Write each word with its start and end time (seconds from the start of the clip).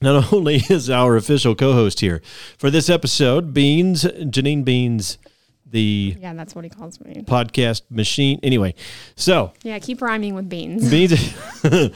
not 0.00 0.32
only 0.32 0.56
is 0.70 0.90
our 0.90 1.16
official 1.16 1.54
co-host 1.54 2.00
here 2.00 2.20
for 2.58 2.70
this 2.70 2.88
episode, 2.90 3.52
Beans, 3.54 4.04
Janine 4.04 4.64
Beans, 4.64 5.18
the 5.66 6.16
Yeah, 6.20 6.34
that's 6.34 6.54
what 6.54 6.64
he 6.64 6.70
calls 6.70 7.00
me. 7.00 7.22
podcast 7.26 7.82
machine. 7.90 8.38
Anyway, 8.42 8.74
so 9.16 9.52
Yeah, 9.62 9.78
keep 9.78 10.00
rhyming 10.02 10.34
with 10.34 10.48
beans. 10.48 10.88
Beans, 10.90 11.34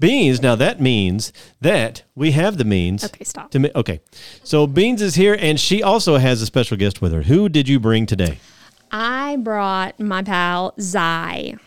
Beans. 0.00 0.40
Now 0.40 0.54
that 0.54 0.80
means 0.80 1.32
that 1.60 2.04
we 2.14 2.30
have 2.32 2.56
the 2.58 2.64
means. 2.64 3.04
Okay, 3.04 3.24
stop. 3.24 3.50
To 3.50 3.78
okay, 3.78 4.00
so 4.44 4.66
Beans 4.66 5.02
is 5.02 5.16
here, 5.16 5.36
and 5.38 5.58
she 5.58 5.82
also 5.82 6.16
has 6.16 6.40
a 6.40 6.46
special 6.46 6.76
guest 6.76 7.02
with 7.02 7.12
her. 7.12 7.22
Who 7.22 7.48
did 7.48 7.68
you 7.68 7.80
bring 7.80 8.06
today? 8.06 8.38
I 8.92 9.36
brought 9.36 9.98
my 10.00 10.22
pal 10.22 10.72
Zye. 10.78 11.58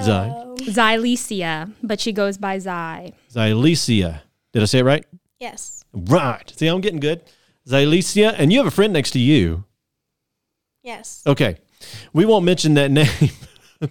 Zye. 0.00 0.54
Xylesia, 0.58 1.72
but 1.82 2.00
she 2.00 2.12
goes 2.12 2.38
by 2.38 2.56
Zye. 2.58 3.12
Xylesia. 3.32 4.22
Did 4.52 4.62
I 4.62 4.66
say 4.66 4.78
it 4.80 4.84
right? 4.84 5.04
Yes. 5.38 5.84
Right. 5.92 6.50
See, 6.56 6.66
I'm 6.66 6.80
getting 6.80 7.00
good. 7.00 7.20
Xylesia, 7.68 8.34
and 8.38 8.52
you 8.52 8.58
have 8.58 8.66
a 8.66 8.70
friend 8.70 8.92
next 8.92 9.10
to 9.12 9.18
you. 9.18 9.64
Yes. 10.82 11.22
Okay. 11.26 11.56
We 12.12 12.24
won't 12.24 12.44
mention 12.44 12.74
that 12.74 12.90
name 13.00 13.30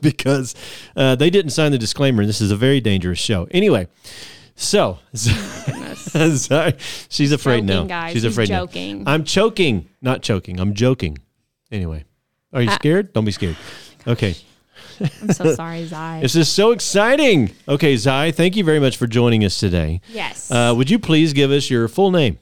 because 0.02 0.56
uh, 0.96 1.16
they 1.16 1.30
didn't 1.30 1.52
sign 1.52 1.72
the 1.72 1.78
disclaimer. 1.78 2.22
and 2.22 2.30
This 2.30 2.42
is 2.42 2.52
a 2.52 2.56
very 2.56 2.82
dangerous 2.82 3.20
show. 3.20 3.48
Anyway, 3.52 3.88
so 4.56 5.00
Zye- 5.16 6.76
she's 7.10 7.32
afraid 7.32 7.64
now. 7.66 7.84
Guys. 7.86 8.14
She's 8.14 8.24
He's 8.24 8.32
afraid 8.34 8.48
joking. 8.48 9.04
now. 9.04 9.12
I'm 9.14 9.24
choking, 9.24 9.90
not 10.02 10.22
choking. 10.22 10.60
I'm 10.60 10.74
joking. 10.74 11.18
Anyway, 11.72 12.06
are 12.54 12.62
you 12.62 12.70
Uh, 12.70 12.76
scared? 12.76 13.14
Don't 13.14 13.26
be 13.26 13.32
scared. 13.32 13.58
Okay. 14.08 14.36
I'm 15.22 15.34
so 15.34 15.54
sorry, 15.56 15.86
Zye. 15.88 16.22
This 16.22 16.36
is 16.36 16.50
so 16.50 16.72
exciting. 16.72 17.52
Okay, 17.68 17.96
Zye, 17.96 18.32
thank 18.32 18.56
you 18.56 18.64
very 18.64 18.80
much 18.80 18.98
for 18.98 19.08
joining 19.08 19.44
us 19.44 19.60
today. 19.60 20.02
yes. 20.10 20.50
Uh, 20.52 20.74
would 20.76 20.90
you 20.90 21.00
please 21.00 21.34
give 21.34 21.52
us 21.52 21.70
your 21.70 21.88
full 21.88 22.12
name? 22.12 22.38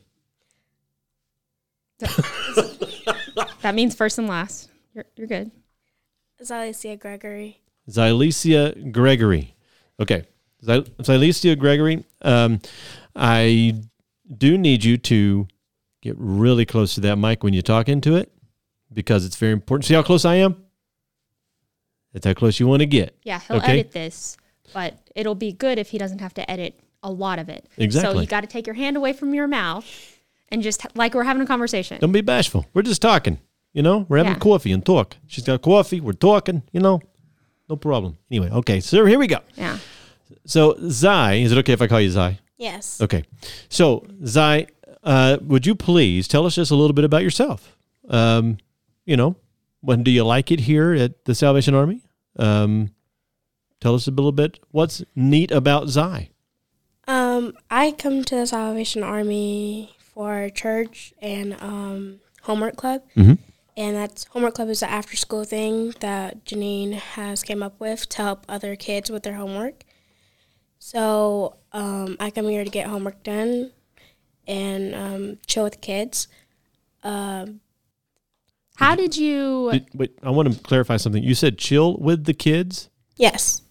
that 3.62 3.74
means 3.76 3.96
first 3.96 4.18
and 4.18 4.28
last. 4.28 4.70
You're, 4.94 5.06
you're 5.16 5.28
good. 5.28 5.52
Zalicia 6.42 6.98
Gregory. 7.00 7.60
Xylesia 7.90 8.92
Gregory. 8.92 9.56
Okay. 10.00 10.24
Xy- 10.64 10.90
Xylesia 11.02 11.58
Gregory, 11.58 12.04
um, 12.22 12.60
I 13.16 13.76
do 14.38 14.58
need 14.58 14.84
you 14.84 14.98
to 14.98 15.48
get 16.02 16.16
really 16.18 16.66
close 16.66 16.96
to 16.96 17.02
that 17.02 17.18
mic 17.18 17.44
when 17.44 17.54
you 17.54 17.62
talk 17.62 17.90
into 17.90 18.16
it 18.16 18.32
because 18.94 19.26
it's 19.26 19.36
very 19.36 19.52
important. 19.54 19.86
See 19.86 19.94
how 19.94 20.04
close 20.04 20.24
I 20.26 20.36
am? 20.36 20.64
That's 22.14 22.26
how 22.26 22.34
close 22.34 22.60
you 22.60 22.68
want 22.68 22.82
to 22.82 22.86
get. 22.86 23.16
Yeah, 23.24 23.40
he'll 23.48 23.58
Okay. 23.58 23.74
edit 23.80 23.92
this, 23.92 24.36
but 24.74 24.98
it'll 25.16 25.36
be 25.36 25.52
good 25.52 25.78
if 25.78 25.90
he 25.90 25.98
doesn't 25.98 26.20
have 26.20 26.34
to 26.36 26.50
edit 26.50 26.80
a 27.04 27.12
lot 27.12 27.40
of 27.40 27.50
it. 27.50 27.66
Exactly. 27.78 27.90
So 27.92 28.00
Exactly. 28.00 28.22
you 28.24 28.28
got 28.28 28.42
to 28.42 28.48
take 28.48 28.66
your 28.68 28.74
hand 28.76 28.98
away 28.98 29.14
from 29.14 29.34
your 29.34 29.48
mouth 29.48 29.86
and 30.50 30.62
just 30.64 30.86
like 30.96 31.14
we're 31.14 31.24
having 31.24 31.42
a 31.44 31.46
conversation. 31.46 32.00
Don't 32.02 32.12
be 32.12 32.22
bashful. 32.22 32.66
We're 32.74 32.82
just 32.82 33.02
talking. 33.02 33.40
You 33.74 33.84
know, 33.84 34.06
we're 34.10 34.18
having 34.18 34.34
Yeah. 34.34 34.40
coffee 34.40 34.72
and 34.72 34.84
talk. 34.86 35.16
She's 35.28 35.44
got 35.44 35.62
coffee. 35.62 36.02
We're 36.02 36.14
talking. 36.14 36.64
You 36.74 36.80
know, 36.80 37.00
no 37.70 37.76
problem. 37.76 38.18
Anyway, 38.32 38.50
okay. 38.50 38.80
So 38.80 39.06
here 39.06 39.20
we 39.20 39.28
go. 39.28 39.40
Yeah. 39.56 39.78
So 40.46 40.74
Zye, 40.90 41.42
is 41.44 41.52
it 41.52 41.58
okay 41.60 41.74
if 41.74 41.82
I 41.82 41.88
call 41.88 42.02
you 42.02 42.10
Zye? 42.10 42.40
Yes. 42.58 43.00
Okay. 43.00 43.24
So, 43.70 44.06
Zye, 44.26 44.68
uh, 45.04 45.38
would 45.42 45.66
you 45.66 45.76
please 45.76 46.28
tell 46.28 46.46
us 46.46 46.56
just 46.56 46.72
a 46.72 46.76
little 46.76 46.94
bit 46.94 47.06
about 47.06 47.24
yourself? 47.24 47.78
Um, 48.10 48.58
you 49.06 49.16
know, 49.16 49.38
when 49.80 50.04
do 50.04 50.12
you 50.12 50.26
like 50.26 50.52
it 50.52 50.62
here 50.62 50.94
at 50.94 51.24
the 51.24 51.34
Salvation 51.34 51.74
Army? 51.74 52.02
Um, 52.40 52.92
tell 53.82 53.94
us 53.96 54.08
a 54.08 54.12
little 54.12 54.32
bit 54.32 54.60
what's 54.72 55.04
neat 55.16 55.52
about 55.52 55.88
Zye. 55.90 56.30
Um, 57.08 57.54
I 57.70 57.92
come 57.92 58.24
to 58.24 58.36
the 58.36 58.48
Salvation 58.48 59.04
Army 59.04 59.96
for 60.00 60.50
church 60.50 61.14
and 61.22 61.56
um, 61.62 62.20
homework 62.44 62.76
club, 62.78 63.02
Mhm. 63.16 63.38
and 63.76 63.96
that's 63.96 64.26
homework 64.26 64.54
club 64.56 64.70
is 64.70 64.80
the 64.82 64.90
after 64.90 65.16
school 65.18 65.44
thing 65.44 65.94
that 66.00 66.46
Janine 66.46 66.94
has 66.94 67.44
came 67.44 67.62
up 67.64 67.80
with 67.80 68.08
to 68.10 68.18
help 68.24 68.46
other 68.48 68.76
kids 68.76 69.10
with 69.10 69.24
their 69.24 69.36
homework. 69.36 69.84
So 70.80 71.58
um, 71.74 72.16
I 72.20 72.30
come 72.32 72.48
here 72.48 72.64
to 72.64 72.70
get 72.70 72.88
homework 72.88 73.22
done 73.24 73.72
and 74.48 74.96
um, 74.96 75.38
chill 75.46 75.64
with 75.64 75.82
kids. 75.82 76.28
Um, 77.04 77.62
How 78.80 78.96
did 78.96 79.18
you? 79.18 79.72
Did, 79.74 79.88
wait, 79.94 80.20
I 80.24 80.30
want 80.30 80.54
to 80.54 80.60
clarify 80.62 80.96
something. 80.98 81.22
You 81.22 81.36
said 81.36 81.58
chill 81.58 81.98
with 81.98 82.24
the 82.24 82.34
kids 82.34 82.90
yes. 83.18 83.62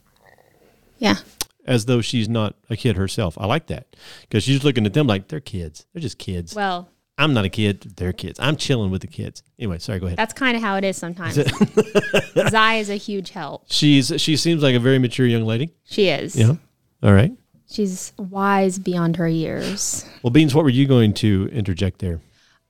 yeah. 0.99 1.17
as 1.65 1.87
though 1.87 2.03
she's 2.03 2.29
not 2.29 2.57
a 2.69 2.77
kid 2.77 2.97
herself. 2.97 3.39
I 3.41 3.47
like 3.47 3.69
that 3.69 3.97
because 4.23 4.45
she's 4.45 4.65
looking 4.65 4.85
at 4.85 4.93
them 4.93 5.07
like 5.07 5.29
they're 5.29 5.41
kids. 5.41 5.87
They're 5.93 6.03
just 6.03 6.19
kids. 6.19 6.55
Well, 6.55 6.91
I'm 7.17 7.33
not 7.33 7.47
a 7.47 7.49
kid. 7.49 7.95
They're 7.97 8.13
kids. 8.13 8.39
I'm 8.39 8.57
chilling 8.57 8.91
with 8.91 9.01
the 9.01 9.07
kids. 9.07 9.43
Anyway, 9.59 9.79
sorry. 9.79 9.99
Go 9.99 10.07
ahead. 10.07 10.19
that's 10.19 10.35
kind 10.35 10.57
of 10.57 10.63
how 10.63 10.77
it 10.77 10.85
is 10.85 10.97
sometimes. 10.97 11.35
Zye 12.51 12.77
is 12.77 12.91
a 12.91 12.97
huge 12.97 13.31
help. 13.31 13.65
She's 13.71 14.13
she 14.21 14.37
seems 14.37 14.63
like 14.63 14.75
a 14.75 14.81
very 14.81 14.99
mature 14.99 15.27
young 15.27 15.45
lady. 15.45 15.71
She 15.85 16.09
is. 16.09 16.37
Yeah. 16.37 16.55
All 17.03 17.13
right. 17.13 17.33
She's 17.71 18.13
wise 18.19 18.79
beyond 18.79 19.17
her 19.17 19.29
years. 19.29 20.05
Well, 20.23 20.31
Beans, 20.31 20.55
what 20.55 20.65
were 20.65 20.71
you 20.71 20.87
going 20.87 21.15
to 21.15 21.49
interject 21.53 21.99
there? 21.99 22.21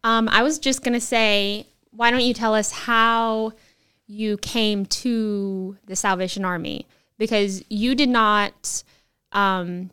Um, 0.05 0.29
I 0.29 0.43
was 0.43 0.59
just 0.59 0.83
gonna 0.83 1.01
say, 1.01 1.67
why 1.99 2.13
don't 2.13 2.23
you 2.23 2.33
tell 2.33 2.55
us 2.55 2.71
how 2.71 3.53
you 4.07 4.37
came 4.39 4.87
to 4.87 5.77
the 5.87 5.97
Salvation 5.97 6.45
Army? 6.45 6.87
Because 7.19 7.65
you 7.69 7.97
did 7.97 8.09
not, 8.09 8.85
um, 9.33 9.91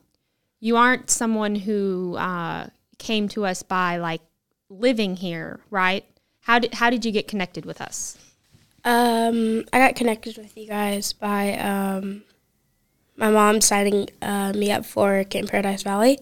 you 0.60 0.78
aren't 0.78 1.10
someone 1.10 1.56
who 1.56 2.16
uh, 2.16 2.68
came 3.00 3.28
to 3.30 3.44
us 3.48 3.64
by 3.64 3.98
like 3.98 4.22
living 4.70 5.16
here, 5.16 5.60
right? 5.72 6.06
How 6.42 6.60
did 6.60 6.76
how 6.76 6.92
did 6.92 7.06
you 7.06 7.12
get 7.12 7.28
connected 7.28 7.66
with 7.66 7.82
us? 7.82 8.20
Um, 8.84 9.66
I 9.74 9.80
got 9.80 9.96
connected 9.96 10.38
with 10.38 10.56
you 10.56 10.68
guys 10.68 11.12
by 11.12 11.58
um, 11.58 12.22
my 13.18 13.32
mom 13.32 13.62
signing 13.62 14.10
uh, 14.22 14.54
me 14.54 14.72
up 14.72 14.86
for 14.86 15.24
Camp 15.24 15.50
Paradise 15.50 15.82
Valley. 15.82 16.20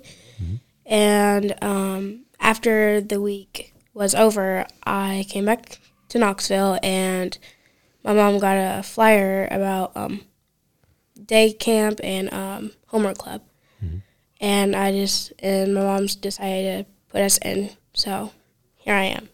And 0.85 1.55
um, 1.61 2.23
after 2.39 3.01
the 3.01 3.19
week 3.19 3.72
was 3.93 4.15
over, 4.15 4.65
I 4.85 5.25
came 5.29 5.45
back 5.45 5.79
to 6.09 6.19
Knoxville 6.19 6.79
and 6.83 7.37
my 8.03 8.13
mom 8.13 8.39
got 8.39 8.53
a 8.53 8.83
flyer 8.83 9.47
about 9.49 9.95
um, 9.95 10.21
day 11.25 11.53
camp 11.53 11.99
and 12.03 12.31
um, 12.33 12.71
homework 12.87 13.17
club. 13.17 13.41
And 14.41 14.75
I 14.75 14.91
just, 14.91 15.31
and 15.39 15.73
my 15.73 15.81
mom's 15.81 16.15
decided 16.15 16.85
to 16.85 16.91
put 17.07 17.21
us 17.21 17.37
in. 17.37 17.69
So 17.93 18.31
here 18.75 18.93
I 18.93 19.03
am. 19.03 19.29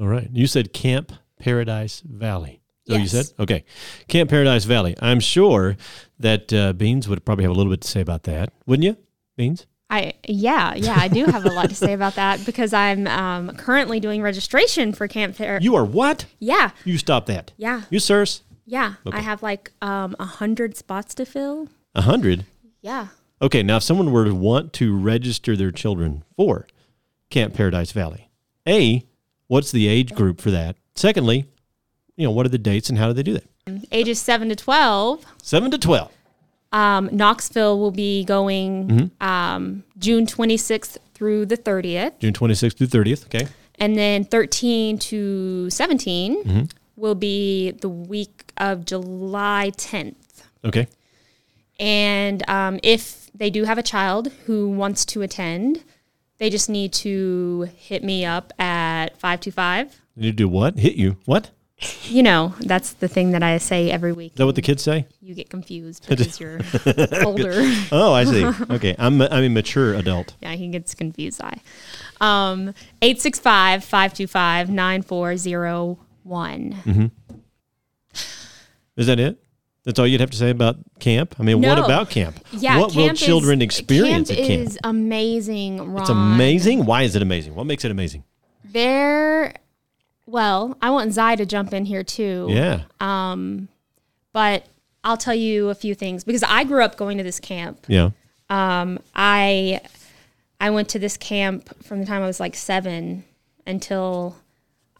All 0.00 0.08
right. 0.08 0.30
You 0.32 0.46
said 0.46 0.72
Camp 0.72 1.12
Paradise 1.38 2.00
Valley. 2.00 2.60
So 2.88 2.96
you 2.96 3.06
said 3.06 3.26
okay, 3.38 3.64
Camp 4.08 4.28
Paradise 4.28 4.64
Valley. 4.64 4.96
I'm 5.00 5.20
sure 5.20 5.76
that 6.18 6.52
uh, 6.52 6.72
Beans 6.72 7.08
would 7.08 7.24
probably 7.24 7.44
have 7.44 7.52
a 7.52 7.54
little 7.54 7.70
bit 7.70 7.82
to 7.82 7.88
say 7.88 8.00
about 8.00 8.24
that, 8.24 8.52
wouldn't 8.66 8.84
you, 8.84 8.96
Beans? 9.36 9.66
I 9.92 10.14
yeah 10.26 10.74
yeah 10.74 10.96
I 10.98 11.08
do 11.08 11.26
have 11.26 11.44
a 11.44 11.50
lot 11.50 11.68
to 11.68 11.74
say 11.74 11.92
about 11.92 12.14
that 12.16 12.44
because 12.46 12.72
I'm 12.72 13.06
um, 13.06 13.54
currently 13.56 14.00
doing 14.00 14.22
registration 14.22 14.92
for 14.92 15.06
Camp 15.06 15.36
Fair. 15.36 15.58
You 15.60 15.74
are 15.76 15.84
what? 15.84 16.24
yeah 16.38 16.70
You 16.84 16.96
stop 16.98 17.26
that. 17.26 17.52
yeah 17.58 17.82
You 17.90 17.98
sirs, 17.98 18.42
yeah. 18.64 18.94
Okay. 19.06 19.18
I 19.18 19.20
have 19.20 19.42
like 19.42 19.70
um, 19.82 20.16
a 20.18 20.24
hundred 20.24 20.76
spots 20.76 21.14
to 21.16 21.26
fill. 21.26 21.68
a 21.94 22.02
hundred. 22.02 22.46
Yeah. 22.80 23.08
Okay, 23.42 23.62
now 23.62 23.76
if 23.76 23.82
someone 23.82 24.10
were 24.12 24.24
to 24.24 24.34
want 24.34 24.72
to 24.74 24.96
register 24.96 25.56
their 25.56 25.70
children 25.72 26.24
for 26.36 26.66
Camp 27.28 27.54
Paradise 27.54 27.92
Valley, 27.92 28.30
A, 28.68 29.04
what's 29.48 29.72
the 29.72 29.88
age 29.88 30.14
group 30.14 30.40
for 30.40 30.50
that? 30.52 30.76
Secondly, 30.94 31.46
you 32.16 32.24
know, 32.24 32.30
what 32.30 32.46
are 32.46 32.50
the 32.50 32.58
dates 32.58 32.88
and 32.88 32.98
how 32.98 33.08
do 33.08 33.12
they 33.12 33.22
do 33.22 33.34
that? 33.34 33.44
ages 33.92 34.20
7 34.20 34.48
to 34.48 34.56
12 34.56 35.24
Seven 35.42 35.70
to 35.70 35.78
twelve. 35.78 36.10
Um, 36.72 37.08
knoxville 37.12 37.78
will 37.78 37.90
be 37.90 38.24
going 38.24 38.88
Mm-hmm. 38.88 39.26
um, 39.26 39.84
june 39.98 40.26
26th 40.26 40.96
through 41.14 41.46
the 41.46 41.56
30th 41.56 42.18
June 42.18 42.32
twenty 42.32 42.54
sixth 42.54 42.78
through 42.78 42.88
thirtieth. 42.88 43.26
Okay. 43.26 43.46
and 43.78 43.96
then 43.96 44.24
13 44.24 44.98
to 44.98 45.70
17 45.70 46.44
Mm-hmm. 46.44 46.62
will 46.96 47.14
be 47.14 47.70
the 47.72 47.88
week 47.88 48.52
of 48.56 48.84
july 48.84 49.70
10th 49.76 50.14
Okay. 50.64 50.86
And 51.80 52.48
um, 52.48 52.78
if 52.82 53.30
they 53.34 53.50
do 53.50 53.64
have 53.64 53.78
a 53.78 53.82
child 53.82 54.30
who 54.46 54.68
wants 54.68 55.04
to 55.06 55.22
attend, 55.22 55.82
they 56.38 56.50
just 56.50 56.68
need 56.70 56.92
to 56.94 57.68
hit 57.76 58.04
me 58.04 58.24
up 58.24 58.52
at 58.60 59.18
525. 59.18 60.00
You 60.16 60.22
need 60.22 60.30
to 60.30 60.32
do 60.36 60.48
what? 60.48 60.78
Hit 60.78 60.94
you? 60.94 61.16
What? 61.24 61.50
You 62.04 62.22
know, 62.22 62.54
that's 62.60 62.92
the 62.94 63.08
thing 63.08 63.32
that 63.32 63.42
I 63.42 63.58
say 63.58 63.90
every 63.90 64.12
week. 64.12 64.32
Is 64.32 64.36
that 64.38 64.46
what 64.46 64.54
the 64.54 64.62
kids 64.62 64.82
say? 64.82 65.06
You 65.20 65.34
get 65.34 65.50
confused 65.50 66.06
because 66.08 66.38
you're 66.40 66.60
older. 67.24 67.52
Oh, 67.90 68.12
I 68.12 68.24
see. 68.24 68.44
okay, 68.70 68.94
I'm 68.98 69.20
a, 69.20 69.28
I'm 69.30 69.44
a 69.44 69.48
mature 69.48 69.94
adult. 69.94 70.34
Yeah, 70.40 70.52
he 70.52 70.68
gets 70.68 70.94
confused. 70.94 71.40
I. 71.42 71.58
Um, 72.20 72.68
865 73.02 73.84
525 73.84 74.70
9401. 74.70 77.10
Is 78.96 79.06
that 79.06 79.18
it? 79.18 79.38
That's 79.84 79.98
all 79.98 80.06
you'd 80.06 80.20
have 80.20 80.30
to 80.30 80.36
say 80.36 80.50
about 80.50 80.76
camp? 81.00 81.34
I 81.40 81.42
mean, 81.42 81.60
what 81.60 81.78
about 81.78 82.08
camp? 82.10 82.38
Yeah, 82.52 82.78
what 82.78 82.94
will 82.94 83.06
camp 83.06 83.14
is- 83.14 83.20
children 83.20 83.60
experience 83.62 84.28
camp 84.28 84.40
at 84.40 84.46
camp? 84.46 84.62
is 84.68 84.78
amazing, 84.84 85.92
Ron. 85.92 86.00
it's 86.02 86.10
amazing. 86.10 86.84
Why 86.86 87.02
is 87.02 87.16
it 87.16 87.22
amazing? 87.22 87.54
What 87.56 87.66
makes 87.66 87.84
it 87.84 87.90
amazing? 87.90 88.22
There, 88.64 89.54
well, 90.32 90.76
I 90.82 90.90
want 90.90 91.10
Zye 91.12 91.36
to 91.36 91.46
jump 91.46 91.72
in 91.72 91.84
here 91.84 92.02
too. 92.02 92.46
Yeah. 92.50 92.82
Um, 93.00 93.68
But 94.32 94.64
I'll 95.04 95.18
tell 95.18 95.34
you 95.34 95.68
a 95.68 95.74
few 95.74 95.94
things 95.94 96.24
because 96.24 96.42
I 96.42 96.64
grew 96.64 96.82
up 96.82 96.96
going 96.96 97.18
to 97.18 97.24
this 97.24 97.38
camp. 97.38 97.84
Yeah. 97.86 98.10
Um, 98.48 98.98
I 99.14 99.80
I 100.60 100.70
went 100.70 100.88
to 100.90 100.98
this 100.98 101.16
camp 101.16 101.84
from 101.84 102.00
the 102.00 102.06
time 102.06 102.22
I 102.22 102.26
was 102.26 102.40
like 102.40 102.54
seven 102.56 103.24
until 103.66 104.36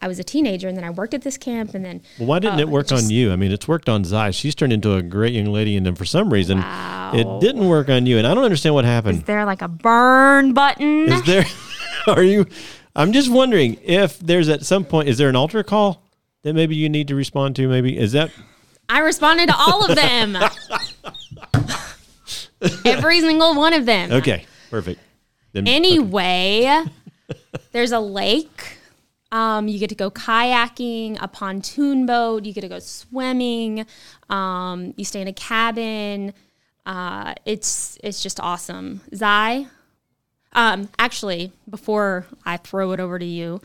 I 0.01 0.07
was 0.07 0.19
a 0.19 0.23
teenager, 0.23 0.67
and 0.67 0.75
then 0.77 0.83
I 0.83 0.89
worked 0.89 1.13
at 1.13 1.21
this 1.21 1.37
camp, 1.37 1.73
and 1.73 1.83
then 1.85 2.01
Well, 2.19 2.27
why 2.27 2.39
didn't 2.39 2.59
uh, 2.59 2.63
it 2.63 2.69
work 2.69 2.87
just- 2.87 3.05
on 3.05 3.09
you? 3.09 3.31
I 3.31 3.37
mean, 3.37 3.51
it's 3.53 3.67
worked 3.69 3.87
on 3.89 4.03
Zye. 4.03 4.31
She's 4.35 4.53
turned 4.53 4.73
into 4.73 4.93
a 4.95 5.01
great 5.01 5.33
young 5.33 5.45
lady, 5.45 5.77
and 5.77 5.85
then 5.85 5.95
for 5.95 6.03
some 6.05 6.31
reason, 6.31 6.59
it 7.13 7.25
didn't 7.39 7.67
work 7.69 7.87
on 7.89 8.05
you. 8.05 8.17
And 8.17 8.27
I 8.27 8.33
don't 8.35 8.43
understand 8.43 8.75
what 8.75 8.83
happened. 8.85 9.19
Is 9.19 9.23
there 9.23 9.45
like 9.45 9.61
a 9.61 9.67
burn 9.69 10.53
button? 10.53 11.11
Is 11.11 11.23
there? 11.23 11.45
Are 12.07 12.21
you? 12.23 12.45
I'm 12.95 13.11
just 13.11 13.31
wondering 13.31 13.77
if 13.83 14.19
there's 14.19 14.49
at 14.49 14.65
some 14.65 14.85
point. 14.85 15.09
Is 15.09 15.17
there 15.17 15.29
an 15.29 15.35
altar 15.35 15.63
call 15.63 16.03
that 16.43 16.53
maybe 16.53 16.75
you 16.75 16.89
need 16.89 17.07
to 17.07 17.15
respond 17.15 17.55
to? 17.57 17.67
Maybe 17.67 17.97
is 17.97 18.11
that? 18.11 18.31
I 18.89 18.99
responded 18.99 19.47
to 19.47 19.55
all 19.57 19.89
of 19.89 19.95
them. 19.95 20.37
Every 22.85 23.19
single 23.19 23.55
one 23.55 23.73
of 23.73 23.85
them. 23.85 24.11
Okay, 24.11 24.45
perfect. 24.69 24.99
Then, 25.53 25.67
Anyway, 25.67 26.83
there's 27.71 27.91
a 27.91 27.99
lake. 27.99 28.77
Um, 29.31 29.67
you 29.67 29.79
get 29.79 29.89
to 29.89 29.95
go 29.95 30.11
kayaking, 30.11 31.17
a 31.19 31.27
pontoon 31.27 32.05
boat. 32.05 32.45
You 32.45 32.53
get 32.53 32.61
to 32.61 32.67
go 32.67 32.79
swimming. 32.79 33.85
Um, 34.29 34.93
you 34.95 35.05
stay 35.05 35.21
in 35.21 35.27
a 35.27 35.33
cabin. 35.33 36.33
Uh, 36.85 37.33
it's 37.45 37.97
it's 38.03 38.21
just 38.21 38.39
awesome. 38.39 39.01
Zye, 39.15 39.67
um, 40.53 40.89
actually, 40.99 41.51
before 41.69 42.25
I 42.45 42.57
throw 42.57 42.91
it 42.91 42.99
over 42.99 43.17
to 43.19 43.25
you, 43.25 43.61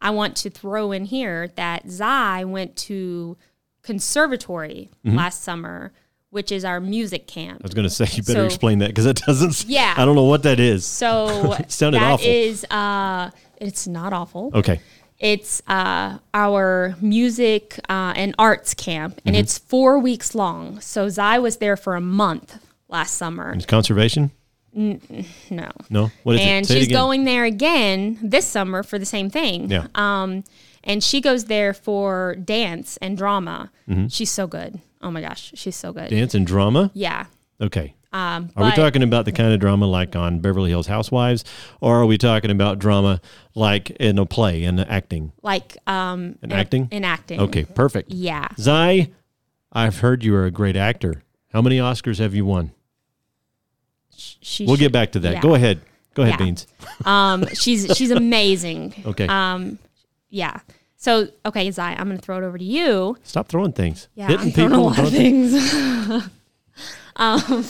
I 0.00 0.10
want 0.10 0.36
to 0.36 0.50
throw 0.50 0.92
in 0.92 1.04
here 1.06 1.48
that 1.56 1.86
Zye 1.88 2.44
went 2.44 2.76
to 2.76 3.36
conservatory 3.82 4.90
last 5.04 5.42
summer, 5.42 5.92
which 6.30 6.50
is 6.50 6.64
our 6.64 6.80
music 6.80 7.26
camp. 7.26 7.60
I 7.62 7.64
was 7.64 7.74
going 7.74 7.86
to 7.88 7.90
say 7.94 8.06
you 8.12 8.22
better 8.22 8.40
So- 8.40 8.44
explain 8.46 8.78
that 8.80 8.88
because 8.88 9.06
it 9.06 9.16
doesn't. 9.26 9.64
Yeah. 9.66 9.94
I 9.96 10.04
don't 10.04 10.16
know 10.16 10.24
what 10.24 10.42
that 10.42 10.58
is. 10.60 10.84
So 10.86 11.52
It 11.58 11.70
sounded 11.70 12.00
that 12.00 12.12
awful. 12.12 12.26
is, 12.28 12.64
uh, 12.70 13.30
it's 13.60 13.86
not 13.86 14.12
awful. 14.12 14.50
Okay. 14.54 14.80
It's 15.20 15.62
uh, 15.68 16.18
our 16.34 16.96
music 17.00 17.78
uh, 17.88 18.12
and 18.16 18.34
arts 18.38 18.74
camp, 18.74 19.20
and 19.24 19.34
Mm-hmm. 19.36 19.40
it's 19.40 19.58
four 19.58 19.98
weeks 19.98 20.34
long. 20.34 20.80
So 20.80 21.06
Zye 21.08 21.38
was 21.40 21.58
there 21.58 21.76
for 21.76 21.94
a 21.94 22.00
month 22.00 22.58
last 22.88 23.14
summer. 23.16 23.52
It's 23.54 23.64
conservation. 23.64 24.32
No. 24.74 25.70
No. 25.90 26.10
What 26.24 26.36
is 26.36 26.40
and 26.40 26.66
it? 26.66 26.70
It 26.70 26.74
she's 26.74 26.86
again. 26.86 26.96
going 26.98 27.24
there 27.24 27.44
again 27.44 28.18
this 28.22 28.46
summer 28.46 28.82
for 28.82 28.98
the 28.98 29.06
same 29.06 29.30
thing. 29.30 29.70
Yeah. 29.70 29.86
Um, 29.94 30.44
and 30.82 31.02
she 31.02 31.20
goes 31.20 31.44
there 31.44 31.72
for 31.72 32.34
dance 32.36 32.96
and 32.98 33.16
drama. 33.16 33.70
Mm-hmm. 33.88 34.08
She's 34.08 34.30
so 34.30 34.46
good. 34.46 34.80
Oh 35.00 35.10
my 35.10 35.20
gosh, 35.20 35.52
she's 35.54 35.76
so 35.76 35.92
good. 35.92 36.10
Dance 36.10 36.34
and 36.34 36.46
drama. 36.46 36.90
Yeah. 36.94 37.26
Okay. 37.60 37.94
Um, 38.12 38.50
Are 38.54 38.64
we 38.66 38.70
talking 38.70 39.02
about 39.02 39.24
the 39.24 39.32
kind 39.32 39.52
of 39.52 39.58
drama 39.58 39.86
like 39.86 40.14
on 40.14 40.38
Beverly 40.38 40.70
Hills 40.70 40.86
Housewives, 40.86 41.44
or 41.80 42.00
are 42.00 42.06
we 42.06 42.16
talking 42.16 42.52
about 42.52 42.78
drama 42.78 43.20
like 43.56 43.90
in 43.90 44.20
a 44.20 44.24
play 44.26 44.62
in 44.62 44.78
acting? 44.78 45.32
like 45.42 45.76
um, 45.88 46.38
In 46.40 46.52
acting? 46.52 46.86
In 46.92 47.04
acting. 47.04 47.40
Okay, 47.40 47.64
perfect. 47.64 48.12
Yeah. 48.12 48.46
Zye, 48.56 49.10
I've 49.72 49.98
heard 49.98 50.22
you 50.22 50.36
are 50.36 50.44
a 50.44 50.52
great 50.52 50.76
actor. 50.76 51.24
How 51.52 51.60
many 51.60 51.78
Oscars 51.78 52.20
have 52.20 52.36
you 52.36 52.46
won? 52.46 52.70
She 54.16 54.64
We'll 54.66 54.76
should- 54.76 54.80
get 54.80 54.92
back 54.92 55.12
to 55.12 55.20
that. 55.20 55.32
yeah. 55.34 55.40
Go 55.40 55.54
ahead. 55.54 55.80
Go 56.14 56.22
ahead, 56.22 56.38
Yeah. 56.38 56.44
Beans. 56.46 56.66
Um, 57.06 57.46
she's 57.54 57.96
she's 57.96 58.10
amazing. 58.22 58.94
Okay. 59.04 59.26
Um, 59.26 59.78
yeah. 60.30 60.60
So 60.96 61.28
okay, 61.44 61.68
Zye, 61.70 61.94
I'm 61.98 62.06
gonna 62.08 62.18
throw 62.18 62.38
it 62.38 62.44
over 62.44 62.56
to 62.56 62.64
you. 62.64 63.16
Stop 63.24 63.48
throwing 63.48 63.72
things. 63.72 64.08
Yeah, 64.14 64.28
Hitting 64.28 64.46
I'm 64.46 64.52
throwing 64.52 64.72
a 64.72 64.80
lot 64.80 64.98
of 65.00 65.10
things. 65.10 65.52
um, 67.16 67.64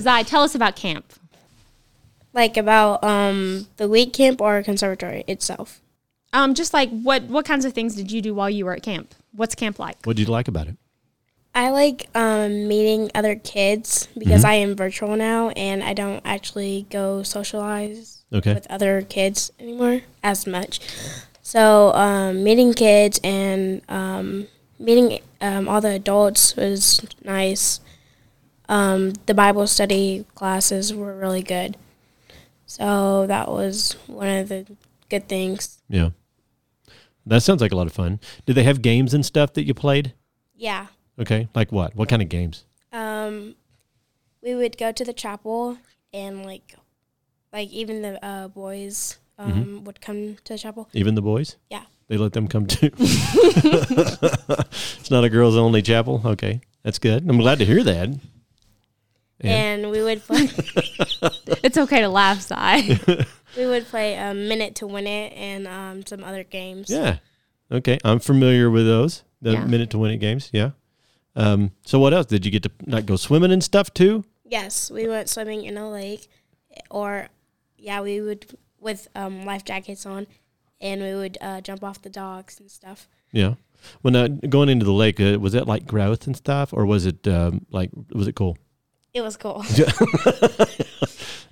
Zye, 0.00 0.22
tell 0.24 0.42
us 0.42 0.54
about 0.54 0.76
camp. 0.76 1.12
Like 2.32 2.56
about 2.56 3.02
um, 3.02 3.66
the 3.76 3.88
week 3.88 4.12
camp 4.12 4.40
or 4.40 4.62
conservatory 4.62 5.24
itself. 5.26 5.80
Um, 6.32 6.54
just 6.54 6.72
like 6.72 6.88
what 6.90 7.24
what 7.24 7.44
kinds 7.44 7.64
of 7.64 7.72
things 7.72 7.96
did 7.96 8.12
you 8.12 8.22
do 8.22 8.32
while 8.34 8.48
you 8.48 8.64
were 8.64 8.72
at 8.74 8.82
camp? 8.82 9.14
What's 9.32 9.54
camp 9.56 9.78
like? 9.80 9.96
What 10.06 10.16
did 10.16 10.26
you 10.28 10.32
like 10.32 10.46
about 10.48 10.68
it? 10.68 10.76
I 11.54 11.70
like 11.70 12.08
um, 12.14 12.68
meeting 12.68 13.10
other 13.14 13.34
kids 13.34 14.06
Mm-hmm. 14.10 14.20
because 14.20 14.44
I 14.44 14.54
am 14.54 14.76
virtual 14.76 15.16
now 15.16 15.50
and 15.50 15.82
I 15.82 15.94
don't 15.94 16.22
actually 16.24 16.86
go 16.90 17.22
socialize 17.22 18.18
Okay. 18.32 18.54
with 18.54 18.66
other 18.70 19.02
kids 19.02 19.50
anymore 19.58 20.02
as 20.22 20.46
much. 20.46 20.80
So 21.42 21.92
um, 21.94 22.44
meeting 22.44 22.72
kids 22.74 23.18
and 23.24 23.82
um, 23.88 24.46
meeting 24.78 25.18
um, 25.40 25.68
all 25.68 25.80
the 25.80 25.90
adults 25.94 26.54
was 26.54 27.00
nice. 27.24 27.80
Um, 28.68 29.14
the 29.26 29.34
Bible 29.34 29.66
study 29.66 30.24
classes 30.36 30.94
were 30.94 31.16
really 31.16 31.42
good. 31.42 31.76
So 32.66 33.26
that 33.26 33.48
was 33.48 33.96
one 34.06 34.28
of 34.28 34.48
the 34.48 34.64
good 35.08 35.28
things. 35.28 35.80
Yeah. 35.88 36.10
That 37.26 37.42
sounds 37.42 37.60
like 37.60 37.72
a 37.72 37.76
lot 37.76 37.88
of 37.88 37.92
fun. 37.92 38.20
Did 38.46 38.54
they 38.54 38.62
have 38.62 38.80
games 38.80 39.12
and 39.12 39.26
stuff 39.26 39.52
that 39.54 39.64
you 39.66 39.74
played? 39.74 40.14
Yeah. 40.54 40.86
Okay. 41.20 41.48
Like 41.54 41.70
what? 41.70 41.94
What 41.94 42.08
kind 42.08 42.22
of 42.22 42.28
games? 42.28 42.64
Um, 42.92 43.54
we 44.42 44.54
would 44.54 44.76
go 44.78 44.90
to 44.92 45.04
the 45.04 45.12
chapel 45.12 45.78
and 46.12 46.44
like, 46.44 46.74
like 47.52 47.68
even 47.70 48.02
the 48.02 48.24
uh, 48.24 48.48
boys 48.48 49.18
um, 49.38 49.84
would 49.84 50.00
come 50.00 50.36
to 50.44 50.52
the 50.54 50.58
chapel. 50.58 50.88
Even 50.92 51.14
the 51.14 51.22
boys? 51.22 51.56
Yeah. 51.70 51.84
They 52.08 52.16
let 52.16 52.32
them 52.32 52.48
come 52.48 52.66
too. 52.66 52.90
it's 52.98 54.10
not 55.10 55.22
a 55.24 55.30
girls 55.30 55.56
only 55.56 55.82
chapel. 55.82 56.20
Okay. 56.24 56.60
That's 56.82 56.98
good. 56.98 57.28
I'm 57.28 57.38
glad 57.38 57.58
to 57.60 57.64
hear 57.64 57.82
that. 57.84 58.08
Yeah. 59.42 59.50
And 59.52 59.90
we 59.90 60.02
would 60.02 60.22
play, 60.22 60.42
It's 61.62 61.78
okay 61.78 62.00
to 62.00 62.08
laugh, 62.08 62.40
Zye. 62.40 63.26
we 63.56 63.66
would 63.66 63.86
play 63.86 64.14
a 64.16 64.34
minute 64.34 64.74
to 64.76 64.86
win 64.86 65.06
it 65.06 65.32
and 65.34 65.66
um, 65.66 66.04
some 66.06 66.24
other 66.24 66.44
games. 66.44 66.90
Yeah. 66.90 67.18
Okay. 67.70 67.98
I'm 68.04 68.18
familiar 68.20 68.70
with 68.70 68.86
those. 68.86 69.22
The 69.42 69.52
Yeah. 69.52 69.64
minute 69.64 69.90
to 69.90 69.98
win 69.98 70.10
it 70.10 70.18
games. 70.18 70.50
Yeah. 70.52 70.70
Um, 71.36 71.72
so 71.84 71.98
what 71.98 72.12
else? 72.12 72.26
Did 72.26 72.44
you 72.44 72.50
get 72.50 72.62
to 72.64 72.70
like 72.86 73.06
go 73.06 73.16
swimming 73.16 73.52
and 73.52 73.62
stuff 73.62 73.92
too? 73.94 74.24
Yes, 74.44 74.90
we 74.90 75.06
went 75.06 75.28
swimming 75.28 75.64
in 75.64 75.76
a 75.76 75.90
lake, 75.90 76.28
or 76.90 77.28
yeah, 77.76 78.00
we 78.00 78.20
would 78.20 78.46
with 78.80 79.08
um, 79.14 79.44
life 79.44 79.64
jackets 79.64 80.06
on, 80.06 80.26
and 80.80 81.00
we 81.00 81.14
would 81.14 81.38
uh, 81.40 81.60
jump 81.60 81.84
off 81.84 82.02
the 82.02 82.10
docks 82.10 82.58
and 82.58 82.70
stuff. 82.70 83.08
Yeah. 83.32 83.54
When 84.02 84.12
now 84.12 84.26
going 84.26 84.68
into 84.68 84.84
the 84.84 84.92
lake, 84.92 85.20
uh, 85.20 85.38
was 85.40 85.54
it 85.54 85.66
like 85.66 85.86
growth 85.86 86.26
and 86.26 86.36
stuff, 86.36 86.72
or 86.72 86.84
was 86.84 87.06
it 87.06 87.26
um, 87.26 87.64
like 87.70 87.90
was 88.12 88.28
it 88.28 88.34
cool? 88.34 88.58
It 89.14 89.22
was 89.22 89.36
cool. 89.36 89.64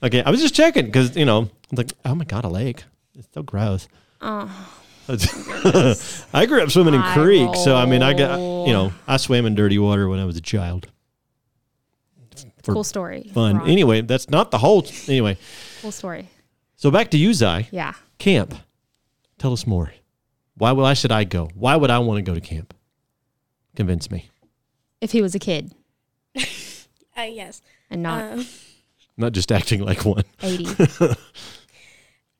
Okay, 0.02 0.22
I 0.22 0.30
was 0.30 0.40
just 0.40 0.54
checking 0.54 0.86
because 0.86 1.16
you 1.16 1.24
know, 1.24 1.38
I'm 1.38 1.76
like, 1.76 1.92
oh 2.04 2.14
my 2.14 2.24
god, 2.24 2.44
a 2.44 2.48
lake. 2.48 2.84
It's 3.16 3.28
so 3.34 3.42
gross. 3.42 3.88
oh, 4.20 4.72
I 5.08 6.44
grew 6.46 6.62
up 6.62 6.70
swimming 6.70 6.94
in 6.94 7.00
Eye 7.00 7.14
creeks, 7.14 7.64
so 7.64 7.74
I 7.76 7.86
mean, 7.86 8.02
I 8.02 8.12
got 8.14 8.38
you 8.38 8.72
know, 8.72 8.92
I 9.06 9.16
swam 9.16 9.46
in 9.46 9.54
dirty 9.54 9.78
water 9.78 10.08
when 10.08 10.18
I 10.20 10.24
was 10.24 10.36
a 10.36 10.40
child. 10.42 10.88
For 12.62 12.72
cool 12.74 12.84
story. 12.84 13.30
fun. 13.32 13.58
Ron. 13.58 13.68
Anyway, 13.70 14.02
that's 14.02 14.28
not 14.28 14.50
the 14.50 14.58
whole. 14.58 14.84
Anyway, 15.08 15.38
Cool 15.80 15.92
story. 15.92 16.28
so 16.76 16.90
back 16.90 17.10
to 17.12 17.16
you, 17.18 17.30
Zye. 17.32 17.66
Yeah. 17.70 17.94
Camp. 18.18 18.54
Tell 19.38 19.52
us 19.52 19.66
more. 19.66 19.92
Why? 20.56 20.72
will 20.72 20.84
I 20.84 20.94
should 20.94 21.12
I 21.12 21.24
go? 21.24 21.48
Why 21.54 21.76
would 21.76 21.90
I 21.90 21.98
want 22.00 22.18
to 22.18 22.22
go 22.22 22.34
to 22.34 22.40
camp? 22.40 22.74
Convince 23.76 24.10
me. 24.10 24.28
If 25.00 25.12
he 25.12 25.22
was 25.22 25.34
a 25.34 25.38
kid 25.38 25.72
Uh, 27.16 27.22
yes. 27.22 27.62
and 27.90 28.02
not 28.02 28.32
Um, 28.32 28.46
Not 29.16 29.32
just 29.32 29.50
acting 29.50 29.80
like 29.84 30.04
one. 30.04 30.24
80. 30.42 30.66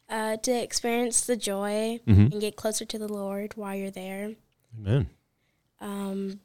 uh, 0.09 0.37
to 0.39 0.51
experience 0.53 1.27
the 1.27 1.37
joy 1.37 2.01
Mhm. 2.07 2.33
and 2.33 2.41
get 2.41 2.57
closer 2.57 2.85
to 2.85 2.99
the 2.99 3.09
Lord 3.09 3.57
while 3.57 3.75
you're 3.75 3.91
there. 3.91 4.35
Amen. 4.79 5.09
Um, 5.81 6.41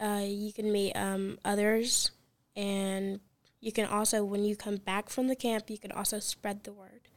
uh, 0.00 0.22
you 0.24 0.52
can 0.52 0.72
meet 0.72 0.92
um, 0.94 1.38
others 1.44 2.10
and 2.56 3.20
you 3.60 3.72
can 3.72 3.84
also, 3.86 4.24
when 4.24 4.44
you 4.44 4.56
come 4.56 4.76
back 4.76 5.08
from 5.08 5.28
the 5.28 5.36
camp, 5.36 5.70
you 5.70 5.78
can 5.78 5.92
also 5.92 6.18
spread 6.18 6.64
the 6.64 6.72
word 6.72 7.08